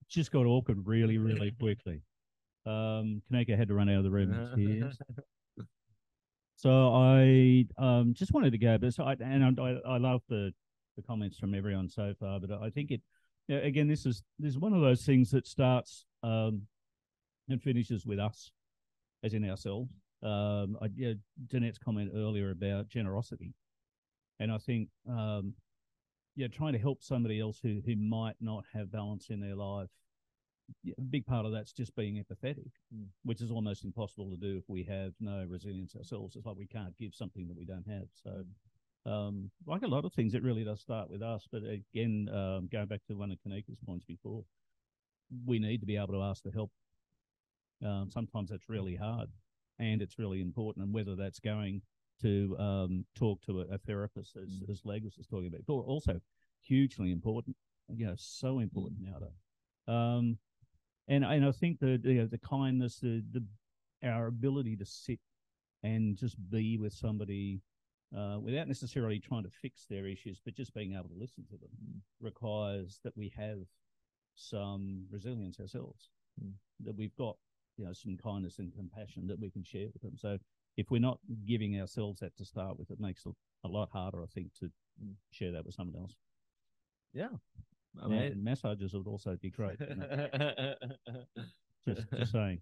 It 0.00 0.08
just 0.08 0.30
got 0.30 0.46
awkward 0.46 0.86
really, 0.86 1.18
really 1.18 1.50
quickly. 1.50 2.02
Um, 2.64 3.22
Kanika 3.30 3.56
had 3.56 3.68
to 3.68 3.74
run 3.74 3.88
out 3.88 3.98
of 3.98 4.04
the 4.04 4.10
room 4.10 4.32
in 4.32 4.80
tears. 4.80 4.98
So 6.62 6.94
I 6.94 7.66
um, 7.76 8.14
just 8.14 8.32
wanted 8.32 8.52
to 8.52 8.58
go, 8.58 8.78
but 8.78 8.94
so 8.94 9.02
I, 9.02 9.14
and 9.14 9.58
I, 9.58 9.78
I 9.84 9.96
love 9.96 10.22
the, 10.28 10.52
the 10.94 11.02
comments 11.02 11.36
from 11.36 11.56
everyone 11.56 11.88
so 11.88 12.14
far, 12.20 12.38
but 12.38 12.52
I 12.52 12.70
think 12.70 12.92
it, 12.92 13.00
again, 13.48 13.88
this 13.88 14.06
is 14.06 14.22
this 14.38 14.50
is 14.50 14.58
one 14.60 14.72
of 14.72 14.80
those 14.80 15.04
things 15.04 15.32
that 15.32 15.44
starts 15.44 16.04
um, 16.22 16.62
and 17.48 17.60
finishes 17.60 18.06
with 18.06 18.20
us, 18.20 18.52
as 19.24 19.34
in 19.34 19.48
ourselves. 19.50 19.90
Um, 20.22 20.78
I, 20.80 20.86
yeah, 20.94 21.14
Danette's 21.48 21.78
comment 21.78 22.12
earlier 22.14 22.52
about 22.52 22.88
generosity, 22.88 23.54
and 24.38 24.52
I 24.52 24.58
think 24.58 24.88
um, 25.10 25.54
yeah, 26.36 26.46
trying 26.46 26.74
to 26.74 26.78
help 26.78 27.02
somebody 27.02 27.40
else 27.40 27.58
who 27.60 27.80
who 27.84 27.96
might 27.96 28.36
not 28.40 28.62
have 28.72 28.92
balance 28.92 29.30
in 29.30 29.40
their 29.40 29.56
life. 29.56 29.88
A 30.98 31.00
big 31.00 31.26
part 31.26 31.44
of 31.46 31.52
that's 31.52 31.72
just 31.72 31.94
being 31.94 32.16
empathetic, 32.22 32.70
Mm. 32.94 33.08
which 33.24 33.40
is 33.40 33.50
almost 33.50 33.84
impossible 33.84 34.30
to 34.30 34.36
do 34.36 34.56
if 34.56 34.68
we 34.68 34.84
have 34.84 35.14
no 35.20 35.44
resilience 35.44 35.94
ourselves. 35.96 36.34
It's 36.36 36.46
like 36.46 36.56
we 36.56 36.66
can't 36.66 36.96
give 36.98 37.14
something 37.14 37.46
that 37.48 37.56
we 37.56 37.64
don't 37.64 37.86
have. 37.86 38.08
So, 38.12 38.44
um, 39.04 39.50
like 39.66 39.82
a 39.82 39.88
lot 39.88 40.04
of 40.04 40.12
things, 40.12 40.34
it 40.34 40.42
really 40.42 40.64
does 40.64 40.80
start 40.80 41.10
with 41.10 41.22
us. 41.22 41.46
But 41.50 41.62
again, 41.64 42.28
um, 42.32 42.68
going 42.68 42.86
back 42.86 43.04
to 43.06 43.14
one 43.16 43.30
of 43.32 43.38
Kanika's 43.40 43.78
points 43.84 44.04
before, 44.04 44.44
we 45.44 45.58
need 45.58 45.80
to 45.80 45.86
be 45.86 45.96
able 45.96 46.14
to 46.14 46.22
ask 46.22 46.42
for 46.42 46.50
help. 46.50 46.70
Um, 47.84 48.10
sometimes 48.10 48.50
that's 48.50 48.68
really 48.68 48.94
hard, 48.96 49.30
and 49.78 50.00
it's 50.02 50.18
really 50.18 50.40
important. 50.40 50.84
And 50.84 50.94
whether 50.94 51.16
that's 51.16 51.40
going 51.40 51.82
to 52.22 52.56
um, 52.58 53.04
talk 53.14 53.42
to 53.42 53.62
a, 53.62 53.74
a 53.74 53.78
therapist, 53.78 54.36
as, 54.36 54.48
Mm. 54.48 54.70
as 54.70 54.82
Leggers 54.82 55.18
was 55.18 55.26
talking 55.26 55.48
about, 55.48 55.66
but 55.66 55.74
also 55.74 56.20
hugely 56.62 57.10
important. 57.10 57.56
You 57.88 58.06
know, 58.06 58.14
so 58.16 58.60
important 58.60 59.00
nowadays. 59.00 59.40
And 61.08 61.24
and 61.24 61.44
I 61.44 61.52
think 61.52 61.80
the 61.80 61.98
the, 62.02 62.26
the 62.30 62.38
kindness, 62.38 62.98
the 63.00 63.22
the 63.32 63.44
our 64.04 64.26
ability 64.26 64.76
to 64.76 64.84
sit 64.84 65.20
and 65.82 66.16
just 66.16 66.36
be 66.50 66.76
with 66.78 66.92
somebody 66.92 67.60
uh, 68.16 68.38
without 68.40 68.68
necessarily 68.68 69.18
trying 69.18 69.42
to 69.44 69.50
fix 69.50 69.86
their 69.88 70.06
issues, 70.06 70.40
but 70.44 70.54
just 70.54 70.74
being 70.74 70.92
able 70.94 71.08
to 71.08 71.18
listen 71.18 71.44
to 71.46 71.56
them 71.56 72.02
requires 72.20 73.00
that 73.04 73.16
we 73.16 73.32
have 73.36 73.58
some 74.34 75.06
resilience 75.10 75.60
ourselves, 75.60 76.10
Mm. 76.42 76.52
that 76.80 76.96
we've 76.96 77.14
got 77.16 77.36
you 77.76 77.84
know 77.84 77.92
some 77.92 78.16
kindness 78.16 78.58
and 78.58 78.72
compassion 78.74 79.26
that 79.26 79.38
we 79.38 79.50
can 79.50 79.62
share 79.64 79.88
with 79.92 80.02
them. 80.02 80.16
So 80.16 80.38
if 80.76 80.90
we're 80.90 81.00
not 81.00 81.18
giving 81.44 81.78
ourselves 81.80 82.20
that 82.20 82.36
to 82.36 82.44
start 82.44 82.78
with, 82.78 82.90
it 82.90 83.00
makes 83.00 83.26
it 83.26 83.34
a 83.64 83.68
lot 83.68 83.90
harder, 83.90 84.22
I 84.22 84.26
think, 84.26 84.52
to 84.60 84.70
Mm. 85.02 85.14
share 85.30 85.52
that 85.52 85.64
with 85.64 85.74
someone 85.74 85.96
else. 85.96 86.16
Yeah. 87.14 87.30
I 88.02 88.08
mean, 88.08 88.22
and 88.22 88.44
massages 88.44 88.94
would 88.94 89.06
also 89.06 89.36
be 89.40 89.50
great. 89.50 89.78
just, 91.88 92.10
just 92.16 92.32
saying. 92.32 92.60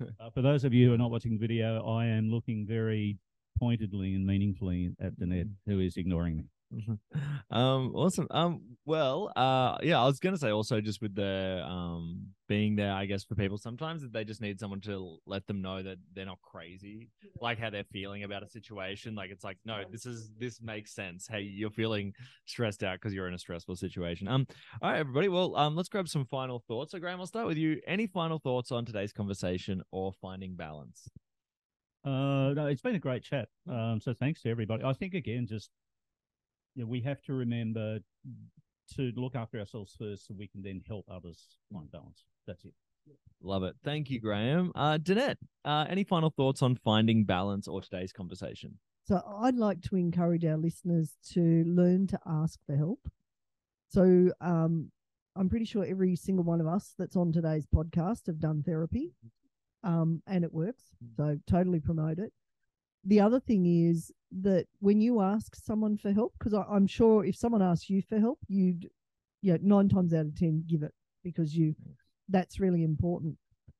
Uh, 0.00 0.30
for 0.30 0.42
those 0.42 0.64
of 0.64 0.72
you 0.72 0.88
who 0.88 0.94
are 0.94 0.98
not 0.98 1.10
watching 1.10 1.32
the 1.32 1.38
video, 1.38 1.86
I 1.86 2.06
am 2.06 2.30
looking 2.30 2.66
very 2.66 3.18
pointedly 3.58 4.14
and 4.14 4.26
meaningfully 4.26 4.94
at 5.00 5.18
Danette, 5.18 5.50
who 5.66 5.80
is 5.80 5.96
ignoring 5.96 6.36
me. 6.36 6.44
um, 7.50 7.92
awesome. 7.94 8.26
Um, 8.30 8.62
well, 8.84 9.32
uh, 9.36 9.78
yeah, 9.82 10.00
I 10.00 10.06
was 10.06 10.18
gonna 10.18 10.38
say 10.38 10.50
also 10.50 10.80
just 10.80 11.00
with 11.02 11.14
the 11.14 11.64
um 11.66 12.28
being 12.48 12.76
there, 12.76 12.92
I 12.92 13.06
guess 13.06 13.24
for 13.24 13.34
people 13.34 13.58
sometimes 13.58 14.02
that 14.02 14.12
they 14.12 14.24
just 14.24 14.40
need 14.40 14.58
someone 14.58 14.80
to 14.82 15.18
let 15.26 15.46
them 15.46 15.62
know 15.62 15.82
that 15.82 15.98
they're 16.14 16.26
not 16.26 16.40
crazy, 16.42 17.08
like 17.40 17.58
how 17.58 17.70
they're 17.70 17.84
feeling 17.92 18.24
about 18.24 18.42
a 18.42 18.48
situation. 18.48 19.14
Like 19.14 19.30
it's 19.30 19.44
like, 19.44 19.58
no, 19.64 19.82
this 19.90 20.06
is 20.06 20.30
this 20.38 20.60
makes 20.60 20.94
sense. 20.94 21.26
Hey, 21.26 21.42
you're 21.42 21.70
feeling 21.70 22.12
stressed 22.46 22.82
out 22.82 22.94
because 22.94 23.14
you're 23.14 23.28
in 23.28 23.34
a 23.34 23.38
stressful 23.38 23.76
situation. 23.76 24.28
Um, 24.28 24.46
all 24.80 24.90
right, 24.90 24.98
everybody. 24.98 25.28
Well, 25.28 25.56
um, 25.56 25.76
let's 25.76 25.88
grab 25.88 26.08
some 26.08 26.24
final 26.24 26.62
thoughts. 26.68 26.92
So, 26.92 26.98
Graham, 26.98 27.20
I'll 27.20 27.26
start 27.26 27.46
with 27.46 27.58
you. 27.58 27.80
Any 27.86 28.06
final 28.06 28.38
thoughts 28.38 28.72
on 28.72 28.84
today's 28.84 29.12
conversation 29.12 29.82
or 29.90 30.12
finding 30.12 30.54
balance? 30.54 31.08
Uh, 32.04 32.52
no, 32.54 32.66
it's 32.66 32.82
been 32.82 32.96
a 32.96 33.00
great 33.00 33.22
chat. 33.22 33.48
Um, 33.70 34.00
so 34.00 34.12
thanks 34.12 34.42
to 34.42 34.50
everybody. 34.50 34.82
I 34.82 34.92
think 34.92 35.14
again, 35.14 35.46
just 35.46 35.70
you 36.74 36.84
know, 36.84 36.88
we 36.88 37.00
have 37.02 37.22
to 37.22 37.34
remember 37.34 37.98
to 38.96 39.12
look 39.16 39.34
after 39.34 39.58
ourselves 39.58 39.94
first, 39.98 40.26
so 40.26 40.34
we 40.36 40.48
can 40.48 40.62
then 40.62 40.82
help 40.86 41.06
others 41.10 41.46
find 41.72 41.90
balance. 41.90 42.24
That's 42.46 42.64
it. 42.64 42.72
Love 43.42 43.64
it. 43.64 43.74
Thank 43.82 44.10
you, 44.10 44.20
Graham. 44.20 44.72
Uh, 44.74 44.98
Danette, 44.98 45.36
uh, 45.64 45.86
any 45.88 46.04
final 46.04 46.30
thoughts 46.30 46.62
on 46.62 46.76
finding 46.76 47.24
balance 47.24 47.66
or 47.66 47.80
today's 47.80 48.12
conversation? 48.12 48.78
So 49.04 49.20
I'd 49.40 49.56
like 49.56 49.82
to 49.82 49.96
encourage 49.96 50.44
our 50.44 50.56
listeners 50.56 51.16
to 51.32 51.64
learn 51.66 52.06
to 52.08 52.20
ask 52.24 52.60
for 52.64 52.76
help. 52.76 53.00
So 53.88 54.30
um, 54.40 54.92
I'm 55.34 55.48
pretty 55.48 55.64
sure 55.64 55.84
every 55.84 56.14
single 56.14 56.44
one 56.44 56.60
of 56.60 56.66
us 56.66 56.94
that's 56.98 57.16
on 57.16 57.32
today's 57.32 57.66
podcast 57.66 58.26
have 58.26 58.38
done 58.38 58.62
therapy, 58.62 59.12
um, 59.82 60.22
and 60.26 60.44
it 60.44 60.52
works. 60.52 60.84
So 61.16 61.38
totally 61.48 61.80
promote 61.80 62.18
it. 62.18 62.32
The 63.04 63.20
other 63.20 63.40
thing 63.40 63.66
is 63.66 64.12
that 64.42 64.66
when 64.80 65.00
you 65.00 65.20
ask 65.20 65.56
someone 65.56 65.96
for 65.96 66.12
help, 66.12 66.34
because 66.38 66.54
I'm 66.54 66.86
sure 66.86 67.24
if 67.24 67.36
someone 67.36 67.62
asks 67.62 67.90
you 67.90 68.02
for 68.02 68.18
help, 68.18 68.38
you'd, 68.48 68.88
you 69.42 69.52
know, 69.52 69.58
nine 69.62 69.88
times 69.88 70.14
out 70.14 70.26
of 70.26 70.36
ten 70.36 70.64
give 70.66 70.82
it 70.82 70.94
because 71.24 71.56
you, 71.56 71.74
that's 72.28 72.60
really 72.60 72.84
important. 72.84 73.36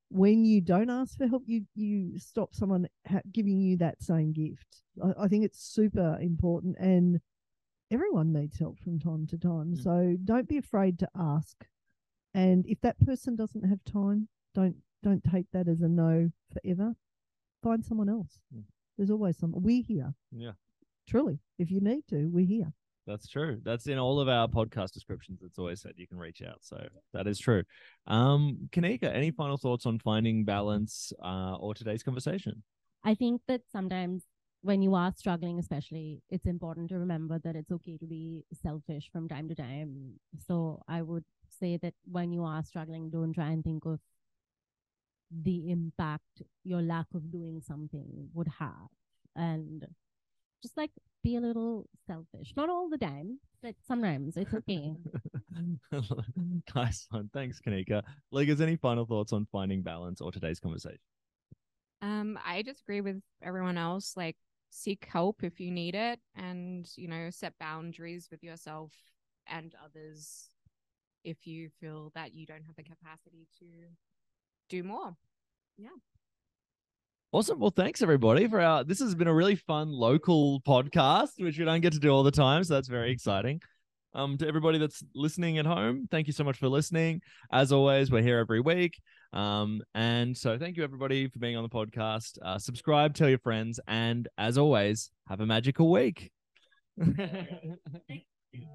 When 0.09 0.45
you 0.45 0.61
don't 0.61 0.89
ask 0.89 1.17
for 1.17 1.27
help, 1.27 1.43
you 1.47 1.63
you 1.73 2.19
stop 2.19 2.53
someone 2.53 2.87
ha- 3.07 3.21
giving 3.31 3.59
you 3.59 3.77
that 3.77 4.03
same 4.03 4.31
gift. 4.31 4.83
I, 5.03 5.23
I 5.23 5.27
think 5.27 5.43
it's 5.43 5.63
super 5.63 6.19
important, 6.21 6.77
and 6.77 7.19
everyone 7.89 8.33
needs 8.33 8.59
help 8.59 8.79
from 8.79 8.99
time 8.99 9.25
to 9.27 9.37
time. 9.37 9.73
Mm. 9.75 9.83
So 9.83 10.17
don't 10.23 10.47
be 10.47 10.57
afraid 10.57 10.99
to 10.99 11.09
ask. 11.17 11.65
And 12.35 12.65
if 12.67 12.81
that 12.81 12.99
person 12.99 13.35
doesn't 13.35 13.67
have 13.67 13.83
time, 13.85 14.27
don't 14.53 14.75
don't 15.01 15.23
take 15.23 15.45
that 15.51 15.67
as 15.67 15.81
a 15.81 15.87
no 15.87 16.31
forever. 16.51 16.95
Find 17.63 17.83
someone 17.83 18.09
else. 18.09 18.39
Mm. 18.55 18.63
There's 18.97 19.09
always 19.09 19.37
someone. 19.37 19.63
We're 19.63 19.83
here. 19.83 20.13
Yeah. 20.31 20.51
Truly. 21.07 21.39
If 21.59 21.71
you 21.71 21.81
need 21.81 22.03
to, 22.09 22.27
we're 22.27 22.45
here. 22.45 22.73
That's 23.05 23.27
true. 23.27 23.59
That's 23.63 23.87
in 23.87 23.97
all 23.97 24.19
of 24.19 24.29
our 24.29 24.47
podcast 24.47 24.91
descriptions. 24.91 25.41
It's 25.43 25.59
always 25.59 25.81
said 25.81 25.93
you 25.97 26.07
can 26.07 26.17
reach 26.17 26.41
out. 26.41 26.59
So 26.61 26.77
that 27.13 27.27
is 27.27 27.37
true. 27.37 27.63
Um, 28.07 28.69
Kanika, 28.71 29.13
any 29.13 29.31
final 29.31 29.57
thoughts 29.57 29.85
on 29.85 29.99
finding 29.99 30.45
balance 30.45 31.11
uh, 31.21 31.55
or 31.55 31.73
today's 31.73 32.03
conversation? 32.03 32.63
I 33.03 33.15
think 33.15 33.41
that 33.49 33.61
sometimes 33.69 34.23
when 34.61 34.81
you 34.81 34.95
are 34.95 35.11
struggling, 35.17 35.59
especially, 35.59 36.21
it's 36.29 36.45
important 36.45 36.89
to 36.89 36.97
remember 36.97 37.37
that 37.39 37.57
it's 37.57 37.71
okay 37.71 37.97
to 37.97 38.05
be 38.05 38.45
selfish 38.53 39.09
from 39.11 39.27
time 39.27 39.49
to 39.49 39.55
time. 39.55 40.13
So 40.47 40.81
I 40.87 41.01
would 41.01 41.25
say 41.49 41.77
that 41.81 41.93
when 42.09 42.31
you 42.31 42.45
are 42.45 42.63
struggling, 42.63 43.09
don't 43.09 43.33
try 43.33 43.49
and 43.49 43.63
think 43.63 43.83
of 43.85 43.99
the 45.41 45.71
impact 45.71 46.43
your 46.63 46.81
lack 46.81 47.07
of 47.13 47.31
doing 47.31 47.61
something 47.65 48.29
would 48.33 48.49
have. 48.59 48.89
And 49.35 49.85
just 50.61 50.77
like 50.77 50.91
be 51.23 51.35
a 51.35 51.41
little 51.41 51.87
selfish. 52.05 52.53
Not 52.55 52.69
all 52.69 52.89
the 52.89 52.97
time, 52.97 53.39
but 53.61 53.75
sometimes 53.87 54.37
it's 54.37 54.53
okay. 54.53 54.93
nice 56.75 57.07
one. 57.09 57.29
Thanks, 57.33 57.59
Kanika. 57.65 58.03
Leggers, 58.33 58.61
any 58.61 58.75
final 58.75 59.05
thoughts 59.05 59.33
on 59.33 59.47
finding 59.51 59.81
balance 59.81 60.21
or 60.21 60.31
today's 60.31 60.59
conversation? 60.59 60.99
Um, 62.01 62.37
I 62.45 62.63
just 62.63 62.81
agree 62.81 63.01
with 63.01 63.21
everyone 63.41 63.77
else. 63.77 64.13
Like, 64.17 64.35
seek 64.69 65.05
help 65.05 65.43
if 65.43 65.59
you 65.59 65.71
need 65.71 65.95
it, 65.95 66.19
and 66.35 66.87
you 66.95 67.07
know, 67.07 67.29
set 67.29 67.53
boundaries 67.59 68.27
with 68.29 68.43
yourself 68.43 68.91
and 69.47 69.73
others 69.83 70.49
if 71.23 71.47
you 71.47 71.69
feel 71.79 72.11
that 72.15 72.33
you 72.33 72.45
don't 72.45 72.65
have 72.65 72.75
the 72.75 72.83
capacity 72.83 73.47
to 73.59 73.65
do 74.69 74.83
more. 74.83 75.15
Yeah. 75.77 75.89
Awesome. 77.31 77.59
Well, 77.59 77.73
thanks 77.75 78.01
everybody 78.01 78.47
for 78.47 78.61
our. 78.61 78.83
This 78.83 78.99
has 78.99 79.15
been 79.15 79.27
a 79.27 79.33
really 79.33 79.55
fun 79.55 79.91
local 79.91 80.61
podcast, 80.61 81.31
which 81.39 81.57
we 81.57 81.65
don't 81.65 81.81
get 81.81 81.93
to 81.93 81.99
do 81.99 82.09
all 82.09 82.23
the 82.23 82.31
time, 82.31 82.63
so 82.63 82.75
that's 82.75 82.87
very 82.87 83.11
exciting. 83.11 83.59
Um, 84.15 84.37
to 84.37 84.47
everybody 84.47 84.77
that's 84.77 85.03
listening 85.15 85.57
at 85.57 85.65
home, 85.65 86.07
thank 86.11 86.27
you 86.27 86.33
so 86.33 86.43
much 86.43 86.57
for 86.59 86.67
listening. 86.67 87.21
As 87.51 87.71
always, 87.71 88.11
we're 88.11 88.21
here 88.21 88.37
every 88.37 88.59
week. 88.59 89.01
Um, 89.33 89.81
and 89.95 90.37
so 90.37 90.59
thank 90.59 90.77
you 90.77 90.83
everybody 90.83 91.27
for 91.27 91.39
being 91.39 91.57
on 91.57 91.63
the 91.63 91.69
podcast. 91.69 92.37
Uh, 92.39 92.59
subscribe, 92.59 93.15
tell 93.15 93.29
your 93.29 93.39
friends, 93.39 93.79
and 93.87 94.27
as 94.37 94.59
always, 94.59 95.09
have 95.27 95.39
a 95.39 95.45
magical 95.47 95.89
week. 95.91 96.31
Thank 96.99 97.17
you. 98.51 98.67